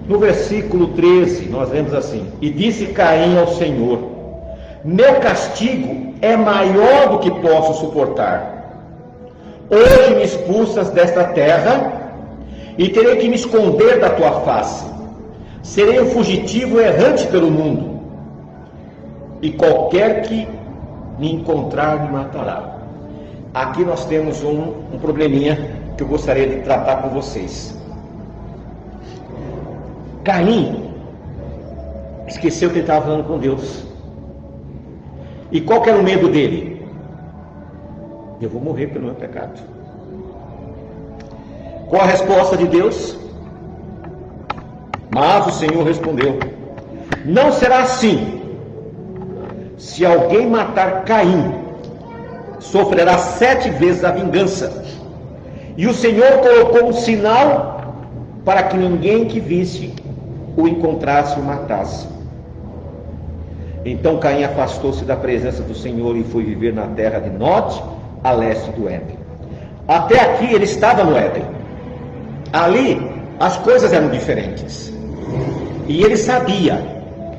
No 0.08 0.18
versículo 0.18 0.88
13, 0.88 1.48
nós 1.48 1.70
lemos 1.70 1.92
assim: 1.92 2.30
E 2.40 2.48
disse 2.48 2.86
Caim 2.86 3.36
ao 3.38 3.48
Senhor: 3.48 3.98
Meu 4.84 5.16
castigo 5.16 6.14
é 6.22 6.36
maior 6.36 7.08
do 7.10 7.18
que 7.18 7.30
posso 7.30 7.80
suportar. 7.80 8.56
Hoje 9.68 10.14
me 10.14 10.22
expulsas 10.22 10.90
desta 10.90 11.24
terra 11.24 12.12
e 12.78 12.88
terei 12.88 13.16
que 13.16 13.28
me 13.28 13.34
esconder 13.34 13.98
da 13.98 14.10
tua 14.10 14.40
face. 14.42 14.86
Serei 15.62 16.00
um 16.00 16.06
fugitivo 16.06 16.80
errante 16.80 17.26
pelo 17.26 17.50
mundo, 17.50 18.00
e 19.42 19.50
qualquer 19.50 20.22
que 20.22 20.46
me 21.18 21.32
encontrar 21.32 22.04
me 22.04 22.12
matará. 22.12 22.76
Aqui 23.52 23.84
nós 23.84 24.04
temos 24.04 24.44
um, 24.44 24.74
um 24.92 24.98
probleminha 25.00 25.58
que 25.96 26.04
eu 26.04 26.06
gostaria 26.06 26.46
de 26.46 26.56
tratar 26.62 27.02
com 27.02 27.08
vocês. 27.08 27.75
Caim 30.26 30.90
esqueceu 32.26 32.68
que 32.68 32.78
ele 32.78 32.80
estava 32.80 33.06
falando 33.06 33.28
com 33.28 33.38
Deus. 33.38 33.86
E 35.52 35.60
qual 35.60 35.80
que 35.80 35.88
era 35.88 36.00
o 36.00 36.02
medo 36.02 36.28
dele? 36.28 36.84
Eu 38.40 38.50
vou 38.50 38.60
morrer 38.60 38.88
pelo 38.88 39.04
meu 39.04 39.14
pecado. 39.14 39.60
Qual 41.88 42.02
a 42.02 42.06
resposta 42.06 42.56
de 42.56 42.66
Deus? 42.66 43.16
Mas 45.14 45.46
o 45.46 45.52
Senhor 45.52 45.84
respondeu: 45.84 46.40
Não 47.24 47.52
será 47.52 47.82
assim. 47.82 48.42
Se 49.78 50.04
alguém 50.04 50.50
matar 50.50 51.04
Caim, 51.04 51.54
sofrerá 52.58 53.16
sete 53.16 53.70
vezes 53.70 54.02
a 54.02 54.10
vingança. 54.10 54.84
E 55.76 55.86
o 55.86 55.94
Senhor 55.94 56.38
colocou 56.38 56.88
um 56.88 56.92
sinal 56.92 57.94
para 58.44 58.64
que 58.64 58.76
ninguém 58.76 59.26
que 59.26 59.38
visse 59.38 59.94
o 60.56 60.66
encontrasse 60.66 61.38
o 61.38 61.42
matasse. 61.42 62.08
Então 63.84 64.18
Caim 64.18 64.42
afastou-se 64.42 65.04
da 65.04 65.16
presença 65.16 65.62
do 65.62 65.74
Senhor 65.74 66.16
e 66.16 66.24
foi 66.24 66.42
viver 66.42 66.72
na 66.72 66.86
terra 66.88 67.20
de 67.20 67.30
Norte, 67.30 67.82
a 68.24 68.32
leste 68.32 68.70
do 68.72 68.88
Éden. 68.88 69.16
Até 69.86 70.20
aqui 70.20 70.52
ele 70.52 70.64
estava 70.64 71.04
no 71.04 71.16
Éden. 71.16 71.44
Ali 72.52 73.00
as 73.38 73.56
coisas 73.58 73.92
eram 73.92 74.08
diferentes. 74.08 74.92
E 75.86 76.02
ele 76.02 76.16
sabia 76.16 76.84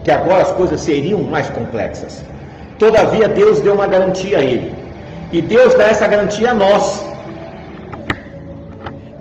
que 0.03 0.11
agora 0.11 0.43
as 0.43 0.51
coisas 0.51 0.79
seriam 0.79 1.21
mais 1.23 1.49
complexas. 1.49 2.23
Todavia, 2.79 3.27
Deus 3.27 3.59
deu 3.59 3.73
uma 3.73 3.87
garantia 3.87 4.37
a 4.37 4.41
ele. 4.41 4.73
E 5.31 5.41
Deus 5.41 5.73
dá 5.73 5.85
essa 5.85 6.07
garantia 6.07 6.51
a 6.51 6.53
nós. 6.53 7.05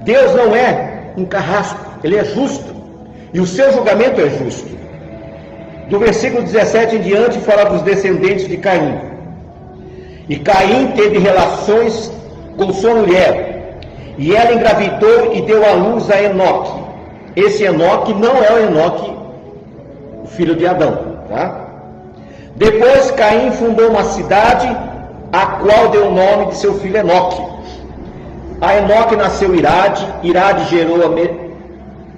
Deus 0.05 0.35
não 0.35 0.55
é 0.55 1.13
um 1.17 1.25
carrasco, 1.25 1.81
ele 2.05 2.17
é 2.17 2.25
justo. 2.25 2.76
E 3.37 3.41
o 3.41 3.47
seu 3.47 3.71
julgamento 3.71 4.19
é 4.19 4.31
justo. 4.31 4.71
Do 5.91 5.99
versículo 5.99 6.43
17 6.43 6.97
em 6.97 7.01
diante, 7.01 7.39
fala 7.41 7.65
dos 7.65 7.83
descendentes 7.83 8.49
de 8.49 8.57
Caim. 8.57 8.99
E 10.27 10.37
Caim 10.39 10.93
teve 10.97 11.19
relações 11.19 12.11
com 12.57 12.73
sua 12.73 12.95
mulher. 12.95 13.77
E 14.17 14.35
ela 14.35 14.55
engravidou 14.55 15.35
e 15.35 15.43
deu 15.43 15.63
à 15.69 15.73
luz 15.73 16.11
a 16.11 16.23
Enoque. 16.23 16.83
Esse 17.37 17.65
Enoque 17.65 18.15
não 18.15 18.43
é 18.43 18.53
o 18.55 18.59
Enoque 18.71 19.15
filho 20.29 20.57
de 20.57 20.67
Adão. 20.67 21.19
Tá? 21.29 21.61
Depois 22.55 23.11
Caim 23.11 23.51
fundou 23.51 23.91
uma 23.91 24.05
cidade, 24.05 24.67
a 25.31 25.47
qual 25.47 25.91
deu 25.91 26.07
o 26.07 26.15
nome 26.15 26.47
de 26.53 26.57
seu 26.57 26.81
filho 26.81 26.97
Enoque. 26.97 27.43
A 28.63 28.77
Enoque 28.79 29.15
nasceu 29.15 29.55
Irade, 29.55 30.07
Irade 30.23 30.71
gerou 30.71 31.05
a 31.05 31.09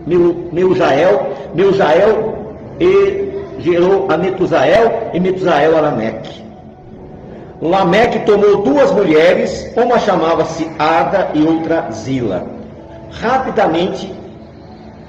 Meujael, 0.07 1.33
Meujael 1.55 2.35
e 2.81 3.29
gerou 3.59 4.11
a 4.11 4.17
Metusael 4.17 5.11
e 5.13 5.21
Metusael 5.21 5.77
a 5.77 5.81
Lameque. 5.81 6.43
Lameque 7.61 8.21
tomou 8.21 8.63
duas 8.63 8.93
mulheres, 8.93 9.73
uma 9.77 9.99
chamava-se 9.99 10.71
Ada 10.79 11.31
e 11.35 11.43
outra 11.43 11.91
Zila. 11.91 12.47
Rapidamente 13.11 14.15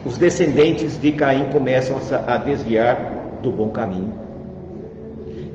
os 0.06 0.17
descendentes 0.17 0.99
de 0.99 1.12
Caim 1.12 1.45
começam 1.52 1.97
a 2.25 2.38
desviar 2.38 2.97
do 3.41 3.52
bom 3.52 3.69
caminho. 3.69 4.13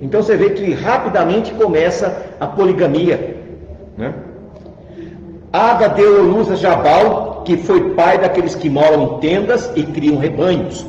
Então 0.01 0.23
você 0.23 0.37
vê 0.37 0.51
que 0.51 0.73
rapidamente 0.75 1.53
começa 1.55 2.25
a 2.39 2.47
poligamia. 2.47 3.37
Né? 3.97 4.13
Ada 5.53 5.89
deu 5.89 6.23
luz 6.23 6.51
a 6.51 6.57
Jabal, 6.57 7.24
que 7.45 7.57
foi 7.57 7.91
pai 7.91 8.19
daqueles 8.19 8.55
que 8.55 8.69
moram 8.69 9.03
em 9.03 9.19
tendas 9.21 9.71
e 9.77 9.83
criam 9.83 10.19
rebanhos. 10.19 10.87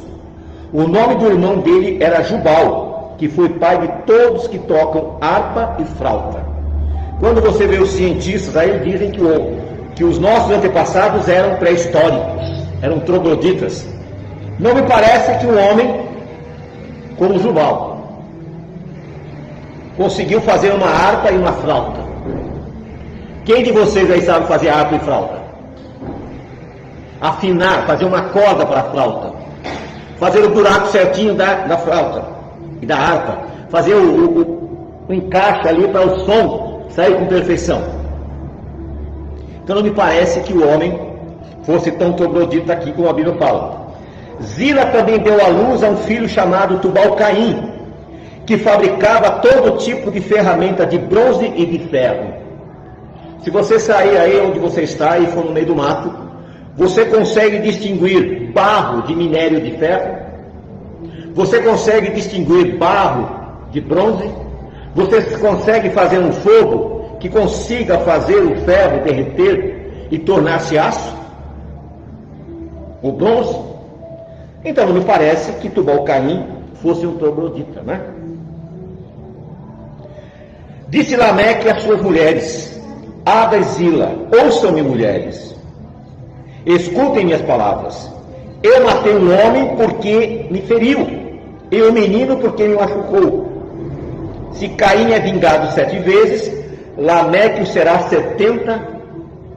O 0.73 0.83
nome 0.87 1.15
do 1.15 1.27
irmão 1.27 1.59
dele 1.59 1.97
era 2.01 2.23
Jubal, 2.23 3.15
que 3.17 3.27
foi 3.27 3.49
pai 3.49 3.79
de 3.79 3.87
todos 4.05 4.47
que 4.47 4.59
tocam 4.59 5.17
harpa 5.21 5.75
e 5.79 5.85
flauta. 5.97 6.43
Quando 7.19 7.41
você 7.41 7.65
vê 7.65 7.77
os 7.77 7.91
cientistas, 7.91 8.57
aí 8.57 8.79
dizem 8.79 9.11
que, 9.11 9.21
o, 9.21 9.57
que 9.95 10.03
os 10.03 10.19
nossos 10.19 10.51
antepassados 10.51 11.27
eram 11.27 11.57
pré-históricos 11.57 12.65
eram 12.81 12.99
trogloditas. 12.99 13.87
Não 14.59 14.73
me 14.75 14.83
parece 14.83 15.37
que 15.39 15.47
um 15.47 15.57
homem 15.57 16.05
como 17.17 17.39
Jubal 17.39 17.95
conseguiu 19.97 20.41
fazer 20.41 20.73
uma 20.73 20.87
harpa 20.87 21.31
e 21.31 21.37
uma 21.37 21.53
flauta. 21.53 22.01
Quem 23.45 23.63
de 23.63 23.71
vocês 23.71 24.09
aí 24.11 24.21
sabe 24.21 24.47
fazer 24.47 24.69
harpa 24.69 24.95
e 24.95 24.99
flauta? 24.99 25.44
Afinar, 27.25 27.87
fazer 27.87 28.05
uma 28.05 28.21
corda 28.21 28.67
para 28.67 28.81
a 28.81 28.83
flauta. 28.83 29.33
Fazer 30.17 30.45
o 30.45 30.49
buraco 30.51 30.89
certinho 30.89 31.33
da, 31.33 31.65
da 31.65 31.75
flauta 31.75 32.23
e 32.79 32.85
da 32.85 32.95
harpa. 32.95 33.39
Fazer 33.69 33.95
o, 33.95 34.29
o, 34.29 35.05
o 35.09 35.13
encaixe 35.13 35.67
ali 35.67 35.87
para 35.87 36.05
o 36.05 36.19
som 36.19 36.85
sair 36.89 37.15
com 37.15 37.25
perfeição. 37.25 37.81
Então 39.63 39.77
não 39.77 39.81
me 39.81 39.89
parece 39.89 40.41
que 40.41 40.53
o 40.53 40.67
homem 40.67 40.99
fosse 41.63 41.91
tão 41.93 42.13
troglodita 42.13 42.73
aqui 42.73 42.91
como 42.91 43.09
a 43.09 43.13
Bíblia 43.13 43.35
fala. 43.37 43.87
Zila 44.43 44.85
também 44.87 45.17
deu 45.17 45.43
à 45.43 45.47
luz 45.47 45.83
a 45.83 45.89
um 45.89 45.97
filho 45.97 46.29
chamado 46.29 46.77
Tubal-Caim, 46.77 47.71
que 48.45 48.55
fabricava 48.59 49.39
todo 49.39 49.77
tipo 49.77 50.11
de 50.11 50.21
ferramenta 50.21 50.85
de 50.85 50.99
bronze 50.99 51.51
e 51.55 51.65
de 51.65 51.79
ferro. 51.87 52.35
Se 53.43 53.49
você 53.49 53.79
sair 53.79 54.15
aí 54.15 54.39
onde 54.39 54.59
você 54.59 54.83
está 54.83 55.17
e 55.17 55.25
for 55.25 55.43
no 55.43 55.51
meio 55.51 55.65
do 55.65 55.75
mato, 55.75 56.24
você 56.75 57.05
consegue 57.05 57.59
distinguir 57.59 58.51
barro 58.51 59.03
de 59.03 59.15
minério 59.15 59.61
de 59.61 59.71
ferro? 59.77 60.17
Você 61.33 61.61
consegue 61.61 62.11
distinguir 62.11 62.77
barro 62.77 63.29
de 63.71 63.79
bronze? 63.79 64.29
Você 64.93 65.21
consegue 65.37 65.89
fazer 65.91 66.19
um 66.19 66.31
fogo 66.31 67.17
que 67.19 67.29
consiga 67.29 67.97
fazer 67.99 68.39
o 68.39 68.55
ferro 68.61 69.03
derreter 69.03 70.07
e 70.11 70.19
tornar-se 70.19 70.77
aço? 70.77 71.15
O 73.01 73.11
bronze? 73.11 73.57
Então 74.65 74.91
me 74.91 75.03
parece 75.05 75.53
que 75.53 75.69
Tubal-Caim 75.69 76.45
fosse 76.81 77.05
um 77.05 77.17
troglodita, 77.17 77.81
né? 77.83 78.01
Disse 80.89 81.15
Lameque 81.15 81.69
às 81.69 81.81
suas 81.83 82.01
mulheres, 82.01 82.81
Ada 83.25 83.57
e 83.57 83.63
Zila, 83.63 84.11
ouçam-me 84.31 84.81
mulheres, 84.81 85.54
escutem 86.65 87.25
minhas 87.25 87.41
palavras. 87.41 88.11
Eu 88.63 88.83
matei 88.83 89.15
um 89.15 89.31
homem 89.31 89.75
porque 89.75 90.47
me 90.49 90.61
feriu, 90.61 91.07
e 91.71 91.81
um 91.81 91.91
menino 91.91 92.37
porque 92.37 92.67
me 92.67 92.75
machucou. 92.75 93.53
Se 94.53 94.69
Caim 94.69 95.11
é 95.11 95.19
vingado 95.19 95.71
sete 95.73 95.99
vezes, 95.99 96.65
Lameque 96.97 97.65
será 97.65 97.99
setenta 98.07 98.81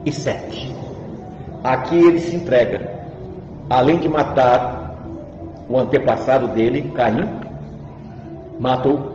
e 0.05 0.11
sete. 0.11 0.75
Aqui 1.63 1.95
ele 1.95 2.19
se 2.19 2.35
entrega. 2.35 2.99
Além 3.69 3.97
de 3.97 4.09
matar 4.09 4.97
o 5.69 5.77
antepassado 5.77 6.47
dele, 6.49 6.91
Caim, 6.95 7.27
matou 8.59 9.13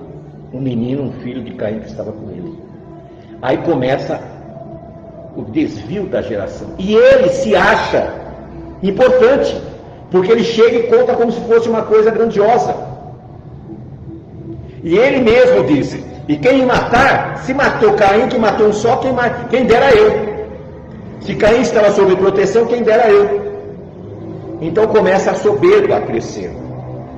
um 0.53 0.61
menino, 0.61 1.05
um 1.05 1.13
filho 1.23 1.43
de 1.43 1.53
Caim 1.53 1.81
que 1.81 1.89
estava 1.89 2.13
com 2.13 2.31
ele. 2.31 2.59
Aí 3.43 3.59
começa 3.59 4.21
o 5.37 5.43
desvio 5.43 6.05
da 6.05 6.23
geração. 6.23 6.69
E 6.79 6.95
ele 6.95 7.29
se 7.31 7.55
acha 7.55 8.13
importante, 8.83 9.61
porque 10.11 10.31
ele 10.31 10.45
chega 10.45 10.77
e 10.77 10.83
conta 10.85 11.15
como 11.15 11.33
se 11.33 11.41
fosse 11.41 11.69
uma 11.69 11.83
coisa 11.83 12.11
grandiosa. 12.11 12.75
E 14.83 14.97
ele 14.97 15.21
mesmo 15.21 15.65
disse: 15.65 16.05
E 16.29 16.37
quem 16.37 16.65
matar, 16.65 17.39
se 17.39 17.55
matou 17.55 17.95
Caim, 17.95 18.29
que 18.29 18.39
matou 18.39 18.69
um 18.69 18.73
só, 18.73 18.97
quem, 18.97 19.13
quem 19.51 19.65
dera 19.65 19.95
eu. 19.95 20.35
Se 21.21 21.35
Caim 21.35 21.63
estava 21.63 21.91
sob 21.91 22.15
proteção, 22.17 22.67
quem 22.67 22.83
dera 22.83 23.11
eu. 23.11 23.45
Então 24.61 24.87
começa 24.87 25.31
a 25.31 25.35
soberba 25.35 25.97
a 25.97 26.01
crescer. 26.03 26.55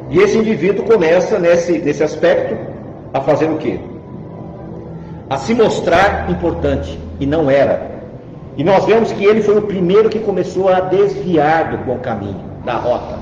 E 0.09 0.19
esse 0.19 0.39
indivíduo 0.39 0.85
começa 0.85 1.39
nesse, 1.39 1.79
nesse 1.79 2.03
aspecto 2.03 2.57
a 3.13 3.21
fazer 3.21 3.47
o 3.47 3.57
quê? 3.57 3.81
A 5.29 5.37
se 5.37 5.53
mostrar 5.55 6.31
importante, 6.31 6.99
e 7.19 7.27
não 7.27 7.51
era. 7.51 7.96
E 8.57 8.65
nós 8.65 8.85
vemos 8.87 9.13
que 9.13 9.25
ele 9.25 9.43
foi 9.43 9.59
o 9.59 9.63
primeiro 9.63 10.09
que 10.09 10.19
começou 10.19 10.69
a 10.69 10.81
desviar 10.81 11.71
do 11.71 11.79
bom 11.79 11.99
caminho, 11.99 12.41
da 12.65 12.77
rota. 12.77 13.19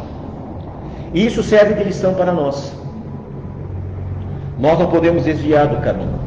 E 1.12 1.26
isso 1.26 1.42
serve 1.42 1.74
de 1.74 1.84
lição 1.84 2.14
para 2.14 2.32
nós. 2.32 2.72
Nós 4.58 4.78
não 4.78 4.86
podemos 4.86 5.24
desviar 5.24 5.66
do 5.66 5.82
caminho. 5.82 6.24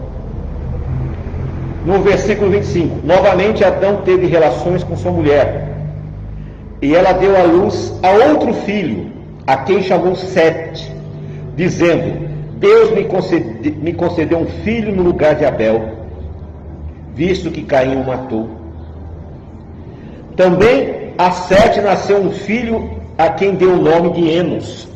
No 1.85 1.99
versículo 1.99 2.51
25, 2.51 3.05
novamente 3.05 3.63
Adão 3.63 4.01
teve 4.03 4.27
relações 4.27 4.83
com 4.83 4.97
sua 4.97 5.11
mulher, 5.11 5.69
e 6.81 6.93
ela 6.93 7.13
deu 7.13 7.35
à 7.37 7.43
luz 7.43 7.97
a 8.03 8.11
outro 8.29 8.53
filho, 8.53 9.09
a 9.47 9.55
quem 9.55 9.81
chamou 9.81 10.13
Sete, 10.13 10.93
dizendo: 11.55 12.27
Deus 12.57 12.91
me, 12.91 13.05
concede, 13.05 13.71
me 13.71 13.93
concedeu 13.93 14.39
um 14.39 14.47
filho 14.65 14.93
no 14.93 15.01
lugar 15.01 15.35
de 15.35 15.45
Abel, 15.45 15.81
visto 17.15 17.49
que 17.49 17.63
Caim 17.63 17.95
o 17.95 18.05
matou. 18.05 18.56
Também 20.37 21.13
a 21.17 21.31
Sete 21.31 21.81
nasceu 21.81 22.19
um 22.19 22.31
filho 22.31 23.01
a 23.17 23.27
quem 23.29 23.55
deu 23.55 23.73
o 23.73 23.81
nome 23.81 24.11
de 24.11 24.29
Enos. 24.29 24.87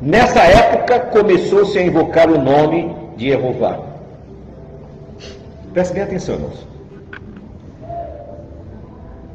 Nessa 0.00 0.40
época 0.40 1.00
começou-se 1.00 1.78
a 1.78 1.82
invocar 1.82 2.30
o 2.30 2.38
nome 2.38 2.94
de 3.16 3.30
Jeová. 3.30 3.80
Preste 5.72 5.94
bem 5.94 6.02
atenção, 6.02 6.34
irmãos. 6.34 6.66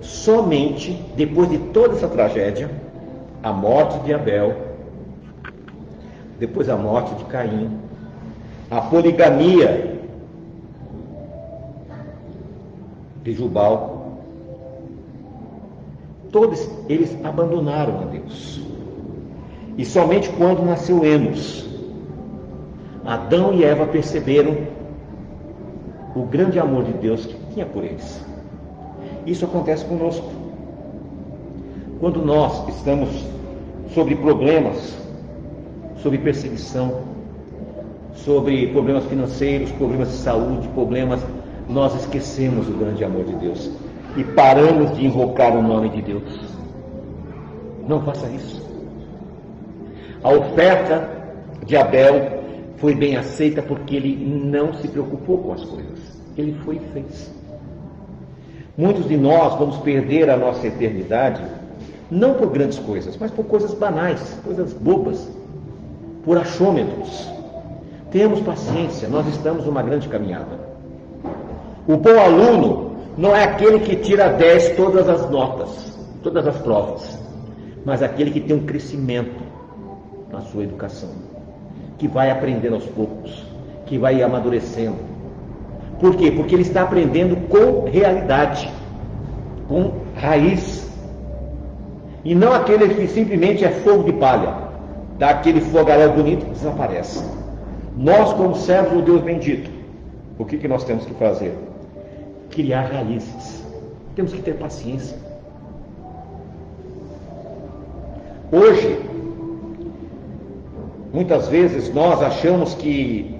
Somente 0.01 0.93
depois 1.17 1.49
de 1.49 1.57
toda 1.57 1.95
essa 1.95 2.07
tragédia, 2.07 2.69
a 3.41 3.51
morte 3.51 3.97
de 3.99 4.13
Abel, 4.13 4.55
depois 6.39 6.69
a 6.69 6.75
morte 6.75 7.15
de 7.15 7.23
Caim, 7.25 7.79
a 8.69 8.81
poligamia 8.81 9.99
de 13.23 13.33
Jubal, 13.33 13.94
todos 16.35 16.69
eles 16.89 17.17
abandonaram 17.23 18.01
a 18.01 18.05
Deus. 18.07 18.59
E 19.77 19.85
somente 19.85 20.27
quando 20.31 20.65
nasceu 20.65 21.05
Enos, 21.05 21.65
Adão 23.05 23.53
e 23.53 23.63
Eva 23.63 23.87
perceberam 23.87 24.57
o 26.13 26.23
grande 26.23 26.59
amor 26.59 26.83
de 26.83 26.91
Deus 26.91 27.25
que 27.25 27.37
tinha 27.53 27.65
por 27.65 27.85
eles. 27.85 28.21
Isso 29.25 29.45
acontece 29.45 29.85
conosco. 29.85 30.29
Quando 32.01 32.21
nós 32.21 32.67
estamos 32.67 33.09
sobre 33.93 34.15
problemas, 34.15 34.93
sobre 36.03 36.17
perseguição, 36.17 36.99
sobre 38.13 38.67
problemas 38.73 39.05
financeiros, 39.05 39.71
problemas 39.71 40.09
de 40.09 40.17
saúde, 40.17 40.67
problemas, 40.73 41.21
nós 41.69 41.95
esquecemos 41.95 42.67
o 42.67 42.73
grande 42.73 43.05
amor 43.05 43.23
de 43.23 43.35
Deus 43.35 43.71
e 44.15 44.23
paramos 44.23 44.95
de 44.95 45.06
invocar 45.06 45.56
o 45.56 45.62
nome 45.62 45.89
de 45.89 46.01
Deus. 46.01 46.39
Não 47.88 48.01
faça 48.01 48.28
isso. 48.28 48.65
A 50.23 50.30
oferta 50.32 51.10
de 51.65 51.75
Abel 51.75 52.43
foi 52.78 52.95
bem 52.95 53.15
aceita 53.15 53.62
porque 53.62 53.95
ele 53.95 54.15
não 54.45 54.73
se 54.73 54.88
preocupou 54.88 55.39
com 55.39 55.54
as 55.54 55.63
coisas. 55.63 55.99
Ele 56.38 56.54
foi 56.63 56.78
e 56.78 56.93
fez. 56.93 57.34
Muitos 58.78 59.08
de 59.08 59.15
nós 59.15 59.58
vamos 59.58 59.78
perder 59.78 60.30
a 60.30 60.38
nossa 60.38 60.67
eternidade 60.67 61.41
não 62.10 62.36
por 62.36 62.49
grandes 62.51 62.78
coisas, 62.80 63.17
mas 63.17 63.32
por 63.32 63.45
coisas 63.45 63.73
banais, 63.73 64.38
coisas 64.43 64.74
bobas 64.74 65.28
por 66.24 66.38
achômetros. 66.38 67.30
Temos 68.11 68.39
paciência, 68.41 69.07
nós 69.07 69.28
estamos 69.28 69.66
numa 69.66 69.82
grande 69.82 70.07
caminhada. 70.07 70.59
O 71.88 71.97
bom 71.97 72.20
aluno 72.20 72.84
não 73.18 73.36
é 73.36 73.43
aquele 73.43 73.80
que 73.80 73.95
tira 73.95 74.30
10 74.30 74.76
todas 74.76 75.07
as 75.07 75.30
notas, 75.30 75.97
todas 76.22 76.45
as 76.47 76.57
provas, 76.57 77.18
mas 77.86 78.03
aquele 78.03 78.32
que 78.32 78.41
tem 78.41 78.55
um 78.55 78.66
crescimento 78.66 79.41
na 80.32 80.41
sua 80.41 80.63
educação, 80.63 81.09
que 81.97 82.07
vai 82.07 82.30
aprendendo 82.30 82.76
aos 82.76 82.86
poucos, 82.86 83.45
que 83.86 83.97
vai 83.97 84.22
amadurecendo. 84.22 84.97
Por 85.99 86.16
quê? 86.16 86.32
Porque 86.32 86.55
ele 86.55 86.63
está 86.63 86.82
aprendendo 86.82 87.47
com 87.47 87.89
realidade, 87.89 88.70
com 89.68 89.93
raiz. 90.16 90.91
E 92.24 92.36
não 92.36 92.53
aquele 92.53 92.89
que 92.89 93.07
simplesmente 93.07 93.63
é 93.63 93.70
fogo 93.70 94.03
de 94.03 94.13
palha 94.13 94.66
dá 95.18 95.30
aquele 95.30 95.61
fogaréu 95.61 96.11
bonito, 96.11 96.45
desaparece. 96.45 97.24
Nós, 97.95 98.34
como 98.34 98.55
servos 98.55 98.93
do 98.93 99.01
Deus 99.01 99.22
bendito, 99.22 99.70
o 100.38 100.43
que, 100.43 100.57
que 100.57 100.68
nós 100.68 100.84
temos 100.84 101.05
que 101.05 101.13
fazer? 101.13 101.57
Criar 102.51 102.91
raízes. 102.91 103.63
Temos 104.15 104.33
que 104.33 104.41
ter 104.41 104.55
paciência. 104.55 105.17
Hoje, 108.51 108.99
muitas 111.13 111.47
vezes 111.47 111.93
nós 111.93 112.21
achamos 112.21 112.73
que 112.75 113.35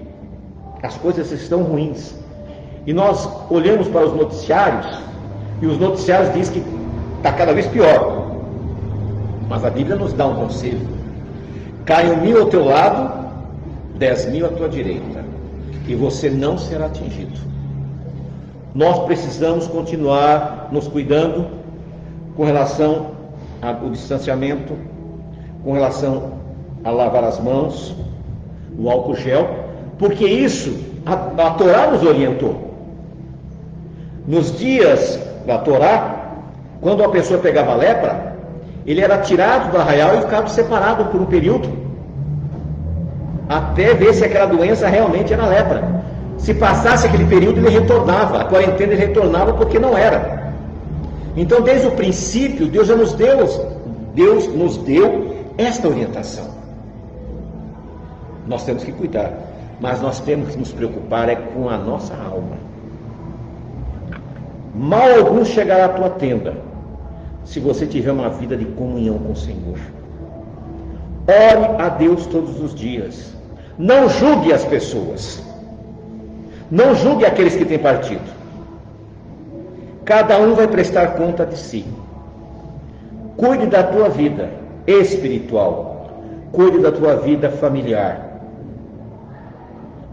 as 0.82 0.96
coisas 0.96 1.30
estão 1.32 1.62
ruins. 1.62 2.14
E 2.86 2.92
nós 2.92 3.28
olhamos 3.50 3.88
para 3.88 4.06
os 4.06 4.12
noticiários 4.14 5.06
e 5.60 5.66
os 5.66 5.78
noticiários 5.78 6.32
dizem 6.34 6.62
que 6.62 6.68
está 7.16 7.32
cada 7.32 7.52
vez 7.52 7.66
pior. 7.66 8.26
Mas 9.48 9.64
a 9.64 9.70
Bíblia 9.70 9.96
nos 9.96 10.12
dá 10.12 10.26
um 10.26 10.36
conselho. 10.36 10.86
Caiam 11.84 12.16
mil 12.18 12.42
ao 12.42 12.46
teu 12.48 12.64
lado, 12.64 13.26
dez 13.96 14.26
mil 14.26 14.46
à 14.46 14.48
tua 14.50 14.68
direita, 14.68 15.24
e 15.86 15.94
você 15.94 16.28
não 16.28 16.58
será 16.58 16.86
atingido. 16.86 17.38
Nós 18.76 18.98
precisamos 19.06 19.66
continuar 19.66 20.68
nos 20.70 20.86
cuidando 20.86 21.46
com 22.36 22.44
relação 22.44 23.12
ao 23.62 23.88
distanciamento, 23.88 24.74
com 25.64 25.72
relação 25.72 26.32
a 26.84 26.90
lavar 26.90 27.24
as 27.24 27.40
mãos, 27.40 27.96
o 28.78 28.90
álcool 28.90 29.14
gel, 29.14 29.48
porque 29.98 30.26
isso 30.26 30.78
a, 31.06 31.14
a 31.14 31.50
Torá 31.52 31.90
nos 31.90 32.02
orientou. 32.02 32.74
Nos 34.28 34.58
dias 34.58 35.18
da 35.46 35.56
Torá, 35.56 36.34
quando 36.82 37.02
a 37.02 37.08
pessoa 37.08 37.40
pegava 37.40 37.74
lepra, 37.74 38.36
ele 38.84 39.00
era 39.00 39.16
tirado 39.22 39.70
do 39.70 39.78
arraial 39.78 40.16
e 40.16 40.20
ficava 40.20 40.48
separado 40.50 41.06
por 41.06 41.22
um 41.22 41.24
período, 41.24 41.66
até 43.48 43.94
ver 43.94 44.12
se 44.12 44.22
aquela 44.22 44.44
doença 44.44 44.86
realmente 44.86 45.32
era 45.32 45.46
lepra. 45.46 46.04
Se 46.38 46.54
passasse 46.54 47.06
aquele 47.06 47.26
período, 47.26 47.58
ele 47.58 47.70
retornava. 47.70 48.40
A 48.40 48.44
quarentena 48.44 48.92
ele 48.92 49.06
retornava 49.06 49.52
porque 49.54 49.78
não 49.78 49.96
era. 49.96 50.52
Então, 51.36 51.60
desde 51.60 51.86
o 51.86 51.92
princípio, 51.92 52.66
Deus 52.66 52.88
já 52.88 52.96
nos 52.96 53.12
deu, 53.12 53.46
Deus 54.14 54.46
nos 54.48 54.78
deu 54.78 55.36
esta 55.58 55.86
orientação. 55.86 56.48
Nós 58.46 58.64
temos 58.64 58.84
que 58.84 58.92
cuidar, 58.92 59.32
mas 59.80 60.00
nós 60.00 60.20
temos 60.20 60.50
que 60.50 60.58
nos 60.58 60.72
preocupar 60.72 61.28
é 61.28 61.36
com 61.36 61.68
a 61.68 61.76
nossa 61.76 62.14
alma. 62.14 62.56
Mal 64.74 65.18
algum 65.18 65.44
chegará 65.44 65.86
à 65.86 65.88
tua 65.88 66.10
tenda, 66.10 66.54
se 67.44 67.60
você 67.60 67.86
tiver 67.86 68.12
uma 68.12 68.28
vida 68.28 68.56
de 68.56 68.64
comunhão 68.64 69.18
com 69.18 69.32
o 69.32 69.36
Senhor. 69.36 69.78
Ore 71.28 71.82
a 71.82 71.88
Deus 71.88 72.26
todos 72.26 72.60
os 72.60 72.74
dias. 72.74 73.34
Não 73.78 74.08
julgue 74.08 74.52
as 74.52 74.64
pessoas. 74.64 75.45
Não 76.70 76.94
julgue 76.94 77.24
aqueles 77.24 77.54
que 77.54 77.64
têm 77.64 77.78
partido. 77.78 78.24
Cada 80.04 80.38
um 80.38 80.54
vai 80.54 80.66
prestar 80.66 81.14
conta 81.16 81.44
de 81.46 81.58
si. 81.58 81.84
Cuide 83.36 83.66
da 83.66 83.82
tua 83.82 84.08
vida 84.08 84.50
espiritual. 84.86 86.10
Cuide 86.52 86.78
da 86.78 86.90
tua 86.90 87.16
vida 87.16 87.50
familiar. 87.50 88.40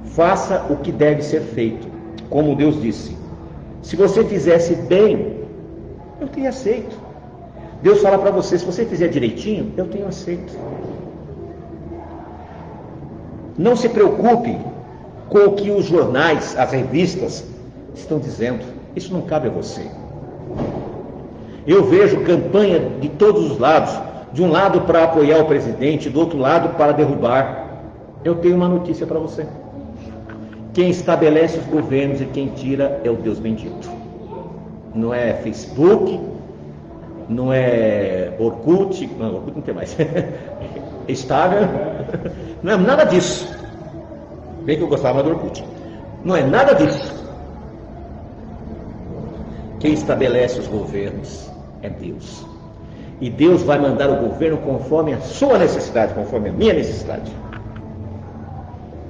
Faça 0.06 0.66
o 0.70 0.78
que 0.78 0.92
deve 0.92 1.24
ser 1.24 1.42
feito, 1.42 1.88
como 2.30 2.56
Deus 2.56 2.82
disse. 2.82 3.18
Se 3.82 3.96
você 3.96 4.24
fizesse 4.24 4.76
bem, 4.76 5.40
eu 6.22 6.28
tenho 6.28 6.50
aceito. 6.50 6.96
Deus 7.82 8.02
fala 8.02 8.20
para 8.20 8.32
você: 8.32 8.58
se 8.58 8.66
você 8.66 8.86
fizer 8.86 9.08
direitinho, 9.08 9.74
eu 9.76 9.88
tenho 9.88 10.08
aceito. 10.08 10.54
Não 13.58 13.76
se 13.76 13.90
preocupe 13.90 14.58
com 15.34 15.40
o 15.40 15.52
que 15.54 15.72
os 15.72 15.86
jornais, 15.86 16.56
as 16.60 16.72
revistas 16.72 17.44
estão 17.96 18.20
dizendo. 18.20 18.64
Isso 18.96 19.12
não 19.12 19.24
cabe 19.24 19.48
a 19.48 19.52
você. 19.52 19.88
Eu 21.66 21.86
vejo 21.86 22.22
campanha 22.22 22.80
de 23.02 23.10
todos 23.10 23.52
os 23.52 23.58
lados, 23.58 24.00
de 24.32 24.44
um 24.44 24.52
lado 24.52 24.82
para 24.82 25.06
apoiar 25.06 25.40
o 25.40 25.46
presidente, 25.46 26.08
do 26.08 26.20
outro 26.20 26.38
lado 26.38 26.78
para 26.78 26.92
derrubar. 26.92 27.82
Eu 28.24 28.36
tenho 28.36 28.56
uma 28.56 28.70
notícia 28.70 29.08
para 29.08 29.18
você. 29.18 29.48
Quem 30.72 30.92
estabelece 30.92 31.58
os 31.58 31.66
governos 31.66 32.22
e 32.22 32.26
quem 32.26 32.50
tira 32.50 33.02
é 33.04 33.10
o 33.10 33.16
Deus 33.16 33.40
bendito. 33.40 33.90
Não 34.94 35.12
é 35.12 35.34
Facebook, 35.34 36.20
não 37.28 37.52
é 37.52 38.34
Orkut, 38.38 39.10
não, 39.18 39.36
Orkut 39.36 39.56
não 39.56 39.62
tem 39.64 39.74
mais. 39.74 39.98
Instagram, 41.10 41.70
não 42.62 42.74
é 42.74 42.78
nada 42.78 43.04
disso. 43.04 43.63
Bem 44.66 44.78
que 44.78 44.84
eu 44.84 44.88
gostava 44.88 45.22
do 45.22 45.32
Orkut. 45.32 45.64
Não 46.24 46.36
é 46.36 46.44
nada 46.44 46.74
disso. 46.74 47.24
Quem 49.80 49.94
estabelece 49.94 50.60
os 50.60 50.68
governos 50.68 51.50
é 51.82 51.90
Deus. 51.90 52.46
E 53.20 53.30
Deus 53.30 53.62
vai 53.64 53.78
mandar 53.78 54.10
o 54.10 54.30
governo 54.30 54.58
conforme 54.58 55.14
a 55.14 55.20
sua 55.20 55.58
necessidade, 55.58 56.14
conforme 56.14 56.50
a 56.50 56.54
minha 56.54 56.74
necessidade. 56.74 57.32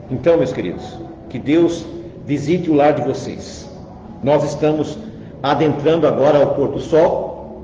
Então, 0.09 0.37
meus 0.37 0.51
queridos, 0.51 0.97
que 1.29 1.37
Deus 1.37 1.85
visite 2.25 2.71
o 2.71 2.73
lar 2.73 2.93
de 2.93 3.03
vocês. 3.03 3.69
Nós 4.23 4.43
estamos 4.43 4.97
adentrando 5.41 6.07
agora 6.07 6.39
ao 6.39 6.55
pôr 6.55 6.69
do 6.69 6.79
sol, 6.79 7.63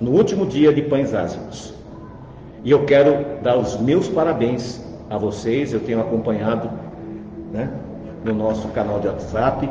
no 0.00 0.10
último 0.10 0.46
dia 0.46 0.72
de 0.72 0.82
pães 0.82 1.14
ázimos. 1.14 1.74
E 2.64 2.70
eu 2.70 2.84
quero 2.84 3.40
dar 3.42 3.56
os 3.56 3.78
meus 3.80 4.08
parabéns 4.08 4.89
a 5.10 5.18
vocês, 5.18 5.72
eu 5.72 5.80
tenho 5.80 6.00
acompanhado 6.00 6.70
né, 7.52 7.68
no 8.24 8.32
nosso 8.32 8.68
canal 8.68 9.00
de 9.00 9.08
WhatsApp, 9.08 9.68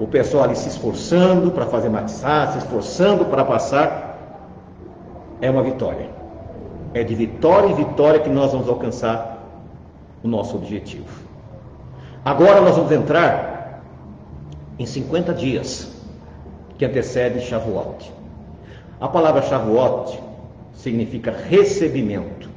o 0.00 0.06
pessoal 0.08 0.44
ali 0.44 0.56
se 0.56 0.68
esforçando 0.68 1.52
para 1.52 1.66
fazer 1.66 1.88
matizar, 1.88 2.52
se 2.52 2.58
esforçando 2.58 3.24
para 3.26 3.44
passar, 3.44 4.18
é 5.40 5.48
uma 5.48 5.62
vitória. 5.62 6.10
É 6.92 7.04
de 7.04 7.14
vitória 7.14 7.68
em 7.68 7.74
vitória 7.74 8.20
que 8.20 8.28
nós 8.28 8.52
vamos 8.52 8.68
alcançar 8.68 9.38
o 10.22 10.28
nosso 10.28 10.56
objetivo. 10.56 11.06
Agora 12.24 12.60
nós 12.60 12.76
vamos 12.76 12.90
entrar 12.90 13.82
em 14.78 14.84
50 14.84 15.32
dias 15.32 15.92
que 16.76 16.84
antecede 16.84 17.40
Shavuot. 17.40 18.12
A 19.00 19.08
palavra 19.08 19.42
Shavuot 19.42 20.18
significa 20.74 21.30
recebimento. 21.30 22.55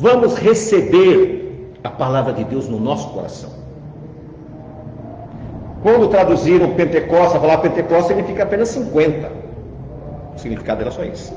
Vamos 0.00 0.34
receber 0.36 1.76
a 1.84 1.90
palavra 1.90 2.32
de 2.32 2.42
Deus 2.44 2.66
no 2.66 2.80
nosso 2.80 3.10
coração. 3.10 3.50
Quando 5.82 6.08
traduziram 6.08 6.70
Pentecostes, 6.70 7.36
a 7.36 7.38
palavra 7.38 7.68
Pentecostes 7.68 8.06
significa 8.06 8.44
apenas 8.44 8.70
50. 8.70 9.30
O 10.34 10.38
significado 10.38 10.80
era 10.80 10.90
só 10.90 11.04
isso. 11.04 11.34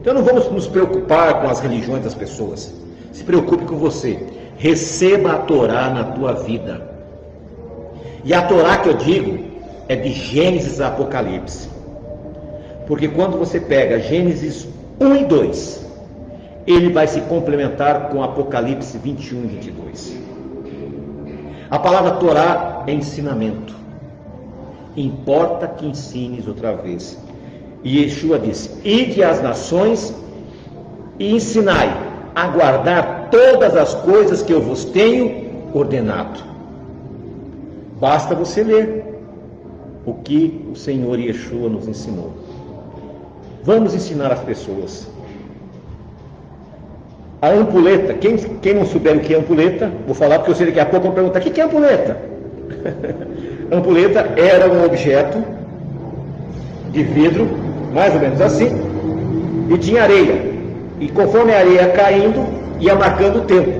Então 0.00 0.12
não 0.12 0.24
vamos 0.24 0.50
nos 0.50 0.66
preocupar 0.66 1.40
com 1.40 1.48
as 1.48 1.60
religiões 1.60 2.02
das 2.02 2.14
pessoas. 2.14 2.74
Se 3.12 3.22
preocupe 3.22 3.64
com 3.64 3.76
você. 3.76 4.18
Receba 4.56 5.34
a 5.34 5.38
Torá 5.38 5.88
na 5.88 6.02
tua 6.02 6.32
vida. 6.32 6.90
E 8.24 8.34
a 8.34 8.42
Torá 8.42 8.78
que 8.78 8.88
eu 8.88 8.94
digo 8.94 9.38
é 9.88 9.94
de 9.94 10.10
Gênesis 10.10 10.80
a 10.80 10.88
Apocalipse. 10.88 11.68
Porque 12.88 13.06
quando 13.06 13.38
você 13.38 13.60
pega 13.60 14.00
Gênesis 14.00 14.66
1 15.00 15.16
e 15.16 15.24
2, 15.24 15.81
ele 16.66 16.92
vai 16.92 17.06
se 17.06 17.20
complementar 17.22 18.08
com 18.08 18.22
Apocalipse 18.22 18.98
21 18.98 19.44
e 19.44 19.46
22. 19.46 20.16
A 21.70 21.78
palavra 21.78 22.12
Torá 22.12 22.84
é 22.86 22.92
ensinamento. 22.92 23.74
Importa 24.96 25.66
que 25.66 25.86
ensines 25.86 26.46
outra 26.46 26.74
vez. 26.76 27.18
E 27.82 28.02
Yeshua 28.02 28.38
disse: 28.38 28.70
Ide 28.84 29.22
às 29.22 29.42
nações 29.42 30.14
e 31.18 31.34
ensinai 31.34 31.88
a 32.34 32.46
guardar 32.48 33.28
todas 33.30 33.76
as 33.76 33.94
coisas 33.94 34.42
que 34.42 34.52
eu 34.52 34.60
vos 34.60 34.84
tenho 34.84 35.50
ordenado. 35.72 36.40
Basta 37.98 38.34
você 38.34 38.62
ler 38.62 39.04
o 40.04 40.14
que 40.14 40.68
o 40.70 40.76
Senhor 40.76 41.18
Yeshua 41.18 41.68
nos 41.68 41.88
ensinou. 41.88 42.32
Vamos 43.64 43.94
ensinar 43.94 44.32
as 44.32 44.40
pessoas. 44.40 45.08
A 47.42 47.48
ampuleta, 47.48 48.14
quem, 48.14 48.36
quem 48.36 48.74
não 48.74 48.86
souber 48.86 49.16
o 49.16 49.20
que 49.20 49.34
é 49.34 49.38
ampuleta, 49.38 49.90
vou 50.06 50.14
falar 50.14 50.38
porque 50.38 50.52
eu 50.52 50.54
sei 50.54 50.66
daqui 50.66 50.78
a 50.78 50.86
pouco 50.86 51.06
vão 51.06 51.14
perguntar: 51.14 51.40
o 51.40 51.42
que 51.42 51.60
é 51.60 51.64
ampuleta? 51.64 52.16
ampuleta 53.72 54.28
era 54.36 54.72
um 54.72 54.84
objeto 54.84 55.42
de 56.92 57.02
vidro, 57.02 57.48
mais 57.92 58.14
ou 58.14 58.20
menos 58.20 58.40
assim, 58.40 58.70
e 59.68 59.76
tinha 59.76 60.04
areia. 60.04 60.52
E 61.00 61.08
conforme 61.08 61.52
a 61.52 61.58
areia 61.58 61.88
caindo, 61.88 62.46
ia 62.78 62.94
marcando 62.94 63.40
o 63.40 63.42
tempo. 63.42 63.72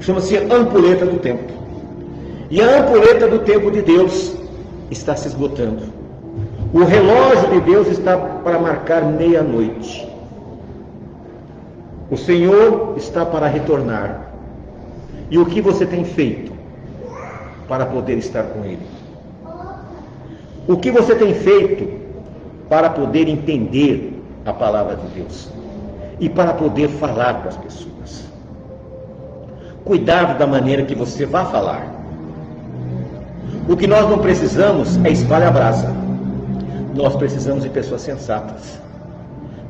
Chama-se 0.00 0.38
ampuleta 0.38 1.04
do 1.04 1.18
tempo. 1.18 1.52
E 2.48 2.62
a 2.62 2.78
ampuleta 2.78 3.28
do 3.28 3.40
tempo 3.40 3.70
de 3.70 3.82
Deus 3.82 4.34
está 4.90 5.14
se 5.14 5.28
esgotando. 5.28 5.82
O 6.72 6.82
relógio 6.82 7.50
de 7.50 7.60
Deus 7.60 7.88
está 7.88 8.16
para 8.16 8.58
marcar 8.58 9.04
meia-noite. 9.04 10.05
O 12.10 12.16
Senhor 12.16 12.94
está 12.96 13.26
para 13.26 13.48
retornar. 13.48 14.28
E 15.30 15.38
o 15.38 15.46
que 15.46 15.60
você 15.60 15.84
tem 15.84 16.04
feito 16.04 16.52
para 17.66 17.84
poder 17.84 18.16
estar 18.18 18.44
com 18.44 18.64
Ele? 18.64 18.86
O 20.68 20.76
que 20.76 20.90
você 20.90 21.14
tem 21.14 21.34
feito 21.34 22.00
para 22.68 22.90
poder 22.90 23.28
entender 23.28 24.22
a 24.44 24.52
palavra 24.52 24.96
de 24.96 25.06
Deus? 25.08 25.48
E 26.20 26.28
para 26.28 26.52
poder 26.52 26.88
falar 26.88 27.42
com 27.42 27.48
as 27.48 27.56
pessoas? 27.56 28.24
Cuidado 29.84 30.38
da 30.38 30.46
maneira 30.46 30.84
que 30.84 30.94
você 30.94 31.26
vai 31.26 31.44
falar. 31.46 31.92
O 33.68 33.76
que 33.76 33.86
nós 33.86 34.08
não 34.08 34.18
precisamos 34.18 34.96
é 35.04 35.10
espalhar 35.10 35.52
brasa. 35.52 35.92
Nós 36.94 37.16
precisamos 37.16 37.64
de 37.64 37.68
pessoas 37.68 38.00
sensatas. 38.00 38.80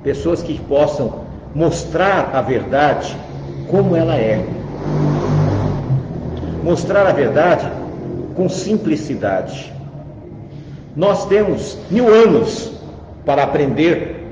Pessoas 0.02 0.42
que 0.42 0.58
possam 0.60 1.25
mostrar 1.56 2.32
a 2.34 2.42
verdade 2.42 3.16
como 3.70 3.96
ela 3.96 4.14
é. 4.14 4.44
mostrar 6.62 7.06
a 7.06 7.12
verdade 7.12 7.66
com 8.34 8.46
simplicidade. 8.48 9.72
Nós 10.94 11.26
temos 11.26 11.78
mil 11.90 12.12
anos 12.12 12.72
para 13.24 13.44
aprender 13.44 14.22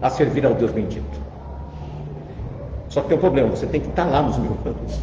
a 0.00 0.08
servir 0.08 0.46
ao 0.46 0.54
Deus 0.54 0.70
bendito. 0.70 1.18
Só 2.90 3.00
que 3.00 3.08
tem 3.08 3.16
um 3.16 3.20
problema, 3.20 3.48
você 3.48 3.66
tem 3.66 3.80
que 3.80 3.88
estar 3.88 4.04
lá 4.04 4.22
nos 4.22 4.36
mil 4.38 4.56
anos. 4.64 5.02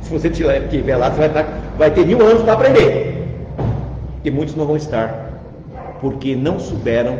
Se 0.00 0.10
você 0.10 0.28
estiver 0.28 0.96
lá, 0.96 1.10
você 1.10 1.18
vai, 1.18 1.28
estar, 1.28 1.46
vai 1.76 1.90
ter 1.90 2.06
mil 2.06 2.22
anos 2.22 2.42
para 2.42 2.54
aprender. 2.54 3.28
E 4.24 4.30
muitos 4.30 4.54
não 4.54 4.64
vão 4.64 4.76
estar, 4.76 5.30
porque 6.00 6.34
não 6.34 6.58
souberam 6.58 7.18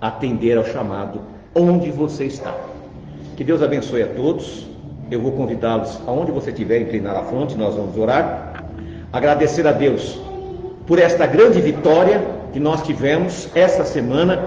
atender 0.00 0.56
ao 0.56 0.64
chamado 0.64 1.32
onde 1.54 1.90
você 1.90 2.24
está. 2.24 2.54
Que 3.36 3.44
Deus 3.44 3.62
abençoe 3.62 4.02
a 4.02 4.08
todos. 4.08 4.66
Eu 5.10 5.20
vou 5.20 5.32
convidá-los 5.32 6.00
aonde 6.06 6.32
você 6.32 6.50
estiver, 6.50 6.80
inclinar 6.80 7.16
a 7.16 7.22
fronte, 7.24 7.56
nós 7.56 7.74
vamos 7.74 7.96
orar. 7.98 8.64
Agradecer 9.12 9.66
a 9.66 9.72
Deus 9.72 10.18
por 10.86 10.98
esta 10.98 11.26
grande 11.26 11.60
vitória 11.60 12.22
que 12.52 12.60
nós 12.60 12.82
tivemos 12.82 13.48
esta 13.54 13.84
semana 13.84 14.42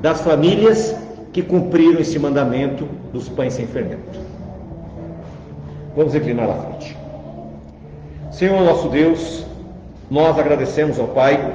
das 0.00 0.20
famílias 0.20 0.96
que 1.32 1.42
cumpriram 1.42 2.00
esse 2.00 2.18
mandamento 2.18 2.86
dos 3.12 3.28
pães 3.28 3.54
sem 3.54 3.66
fermento. 3.66 4.18
Vamos 5.96 6.14
inclinar 6.14 6.48
a 6.48 6.54
frente. 6.54 6.96
Senhor 8.30 8.60
nosso 8.62 8.88
Deus, 8.88 9.44
nós 10.10 10.38
agradecemos 10.38 10.98
ao 10.98 11.08
Pai 11.08 11.52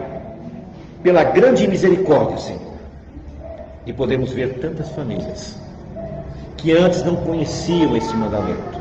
pela 1.02 1.24
grande 1.24 1.68
misericórdia, 1.68 2.38
Senhor. 2.38 2.67
E 3.88 3.94
podemos 3.94 4.34
ver 4.34 4.56
tantas 4.60 4.90
famílias 4.90 5.58
que 6.58 6.74
antes 6.74 7.04
não 7.04 7.16
conheciam 7.16 7.96
esse 7.96 8.14
mandamento, 8.14 8.78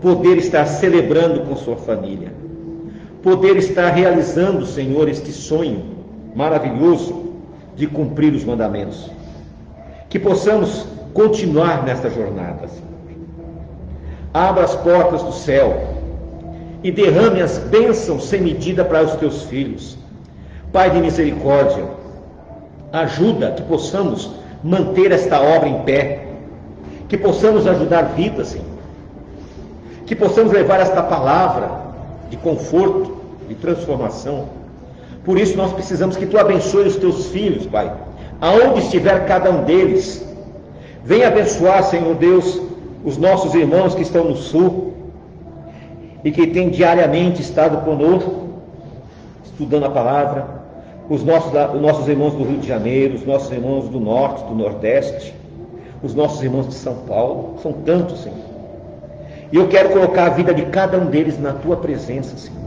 poder 0.00 0.38
estar 0.38 0.64
celebrando 0.64 1.40
com 1.40 1.54
sua 1.56 1.76
família, 1.76 2.32
poder 3.22 3.58
estar 3.58 3.90
realizando, 3.90 4.64
Senhor, 4.64 5.10
este 5.10 5.30
sonho 5.30 5.84
maravilhoso 6.34 7.34
de 7.76 7.86
cumprir 7.86 8.32
os 8.32 8.42
mandamentos. 8.42 9.10
Que 10.08 10.18
possamos 10.18 10.86
continuar 11.12 11.84
nesta 11.84 12.08
jornada, 12.08 12.66
Senhor. 12.66 12.88
Abra 14.32 14.64
as 14.64 14.74
portas 14.76 15.22
do 15.22 15.32
céu 15.32 15.98
e 16.82 16.90
derrame 16.90 17.42
as 17.42 17.58
bênçãos 17.58 18.24
sem 18.24 18.40
medida 18.40 18.86
para 18.86 19.02
os 19.02 19.16
teus 19.16 19.42
filhos. 19.42 19.98
Pai 20.72 20.88
de 20.90 20.98
misericórdia, 21.00 21.99
ajuda 22.92 23.52
que 23.52 23.62
possamos 23.62 24.30
manter 24.62 25.12
esta 25.12 25.40
obra 25.40 25.68
em 25.68 25.82
pé, 25.82 26.26
que 27.08 27.16
possamos 27.16 27.66
ajudar 27.66 28.02
vidas, 28.14 28.48
Senhor. 28.48 28.66
Que 30.06 30.14
possamos 30.14 30.52
levar 30.52 30.80
esta 30.80 31.02
palavra 31.02 31.70
de 32.30 32.36
conforto, 32.36 33.16
de 33.48 33.54
transformação. 33.54 34.46
Por 35.24 35.38
isso 35.38 35.56
nós 35.56 35.72
precisamos 35.72 36.16
que 36.16 36.26
tu 36.26 36.38
abençoe 36.38 36.86
os 36.88 36.96
teus 36.96 37.26
filhos, 37.26 37.66
Pai, 37.66 37.92
aonde 38.40 38.80
estiver 38.80 39.26
cada 39.26 39.50
um 39.50 39.64
deles. 39.64 40.26
Venha 41.04 41.28
abençoar, 41.28 41.82
Senhor 41.84 42.14
Deus, 42.14 42.60
os 43.04 43.16
nossos 43.16 43.54
irmãos 43.54 43.94
que 43.94 44.02
estão 44.02 44.24
no 44.24 44.36
sul 44.36 44.94
e 46.22 46.30
que 46.30 46.46
têm 46.48 46.70
diariamente 46.70 47.40
estado 47.40 47.84
conosco, 47.84 48.48
estudando 49.44 49.86
a 49.86 49.90
palavra, 49.90 50.59
os 51.10 51.24
nossos, 51.24 51.52
os 51.74 51.80
nossos 51.82 52.06
irmãos 52.06 52.34
do 52.34 52.44
Rio 52.44 52.58
de 52.58 52.68
Janeiro, 52.68 53.16
os 53.16 53.26
nossos 53.26 53.50
irmãos 53.50 53.88
do 53.88 53.98
norte, 53.98 54.44
do 54.44 54.54
nordeste, 54.54 55.34
os 56.04 56.14
nossos 56.14 56.40
irmãos 56.40 56.68
de 56.68 56.74
São 56.74 56.94
Paulo, 57.08 57.56
são 57.60 57.72
tantos, 57.72 58.22
Senhor. 58.22 58.38
E 59.52 59.56
eu 59.56 59.66
quero 59.66 59.90
colocar 59.90 60.26
a 60.26 60.30
vida 60.30 60.54
de 60.54 60.66
cada 60.66 60.96
um 60.96 61.06
deles 61.06 61.36
na 61.38 61.52
tua 61.52 61.76
presença, 61.76 62.36
Senhor. 62.38 62.60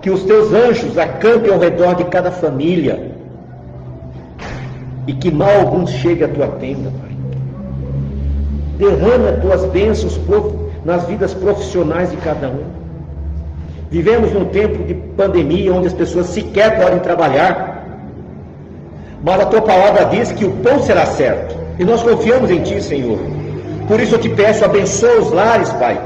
Que 0.00 0.08
os 0.08 0.22
teus 0.22 0.52
anjos 0.52 0.96
acampem 0.96 1.52
ao 1.52 1.58
redor 1.58 1.96
de 1.96 2.04
cada 2.04 2.30
família 2.30 3.10
e 5.08 5.12
que 5.12 5.28
mal 5.28 5.50
algum 5.50 5.84
chegue 5.84 6.22
à 6.22 6.28
tua 6.28 6.46
tenda, 6.46 6.92
Pai. 7.00 7.16
Derrama 8.78 9.30
as 9.30 9.42
tuas 9.42 9.64
bênçãos 9.72 10.20
nas 10.84 11.04
vidas 11.06 11.34
profissionais 11.34 12.12
de 12.12 12.18
cada 12.18 12.48
um. 12.48 12.85
Vivemos 13.90 14.32
num 14.32 14.46
tempo 14.46 14.82
de 14.84 14.94
pandemia 14.94 15.72
onde 15.72 15.86
as 15.86 15.92
pessoas 15.92 16.26
sequer 16.26 16.80
podem 16.80 16.98
trabalhar. 16.98 17.84
Mas 19.22 19.40
a 19.40 19.46
tua 19.46 19.62
palavra 19.62 20.04
diz 20.06 20.32
que 20.32 20.44
o 20.44 20.52
pão 20.56 20.82
será 20.82 21.06
certo. 21.06 21.56
E 21.78 21.84
nós 21.84 22.02
confiamos 22.02 22.50
em 22.50 22.62
ti, 22.62 22.82
Senhor. 22.82 23.18
Por 23.86 24.00
isso 24.00 24.16
eu 24.16 24.20
te 24.20 24.28
peço, 24.28 24.64
abençoa 24.64 25.20
os 25.20 25.30
lares, 25.30 25.70
Pai. 25.74 26.00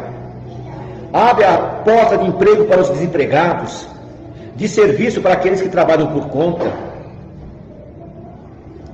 Abre 1.13 1.45
a 1.45 1.57
porta 1.59 2.19
de 2.19 2.27
emprego 2.27 2.67
para 2.67 2.81
os 2.81 2.91
desempregados, 2.91 3.89
de 4.55 4.69
serviço 4.69 5.21
para 5.21 5.33
aqueles 5.33 5.61
que 5.61 5.69
trabalham 5.69 6.09
por 6.09 6.29
conta. 6.29 6.71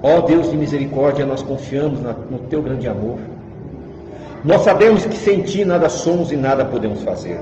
Ó 0.03 0.20
Deus 0.20 0.51
de 0.51 0.57
misericórdia, 0.57 1.26
nós 1.26 1.43
confiamos 1.43 2.01
no 2.30 2.39
teu 2.49 2.62
grande 2.62 2.89
amor. 2.89 3.18
Nós 4.45 4.62
sabemos 4.62 5.05
que 5.05 5.16
sem 5.16 5.43
ti 5.43 5.64
nada 5.64 5.89
somos 5.89 6.30
e 6.30 6.37
nada 6.37 6.64
podemos 6.64 7.03
fazer. 7.03 7.41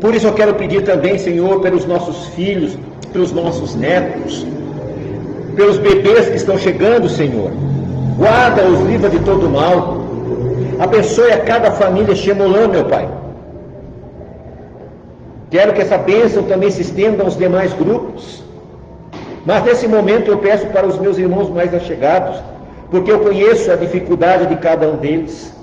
Por 0.00 0.14
isso 0.14 0.26
eu 0.26 0.34
quero 0.34 0.54
pedir 0.54 0.82
também, 0.84 1.18
Senhor, 1.18 1.60
pelos 1.60 1.86
nossos 1.86 2.28
filhos, 2.28 2.76
pelos 3.12 3.32
nossos 3.32 3.74
netos, 3.74 4.46
pelos 5.54 5.78
bebês 5.78 6.28
que 6.28 6.36
estão 6.36 6.58
chegando, 6.58 7.08
Senhor. 7.08 7.50
Guarda-os, 8.18 8.80
livra 8.82 9.08
de 9.08 9.18
todo 9.20 9.48
mal. 9.48 9.98
Abençoe 10.78 11.32
a 11.32 11.40
cada 11.40 11.70
família 11.70 12.14
Xemolã, 12.14 12.68
meu 12.68 12.84
Pai. 12.84 13.08
Quero 15.50 15.72
que 15.72 15.80
essa 15.80 15.96
bênção 15.96 16.42
também 16.42 16.70
se 16.70 16.82
estenda 16.82 17.22
aos 17.22 17.36
demais 17.36 17.72
grupos. 17.72 18.42
Mas 19.46 19.64
nesse 19.64 19.88
momento 19.88 20.30
eu 20.30 20.38
peço 20.38 20.66
para 20.66 20.86
os 20.86 20.98
meus 20.98 21.16
irmãos 21.16 21.48
mais 21.48 21.72
achegados, 21.72 22.42
porque 22.90 23.10
eu 23.10 23.20
conheço 23.20 23.70
a 23.70 23.76
dificuldade 23.76 24.46
de 24.46 24.56
cada 24.56 24.88
um 24.88 24.96
deles. 24.96 25.55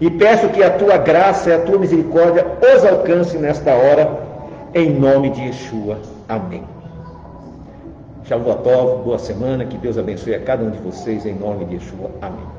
E 0.00 0.10
peço 0.10 0.48
que 0.50 0.62
a 0.62 0.70
tua 0.70 0.96
graça 0.96 1.50
e 1.50 1.52
a 1.52 1.60
tua 1.60 1.78
misericórdia 1.78 2.46
os 2.74 2.84
alcance 2.84 3.36
nesta 3.36 3.72
hora, 3.74 4.08
em 4.74 4.90
nome 4.90 5.30
de 5.30 5.42
Yeshua. 5.42 5.98
Amém. 6.28 6.62
Shavuot 8.24 8.62
boa 9.02 9.18
semana, 9.18 9.64
que 9.64 9.78
Deus 9.78 9.98
abençoe 9.98 10.34
a 10.34 10.40
cada 10.40 10.62
um 10.62 10.70
de 10.70 10.78
vocês, 10.78 11.24
em 11.26 11.34
nome 11.34 11.64
de 11.64 11.74
Yeshua. 11.74 12.10
Amém. 12.20 12.57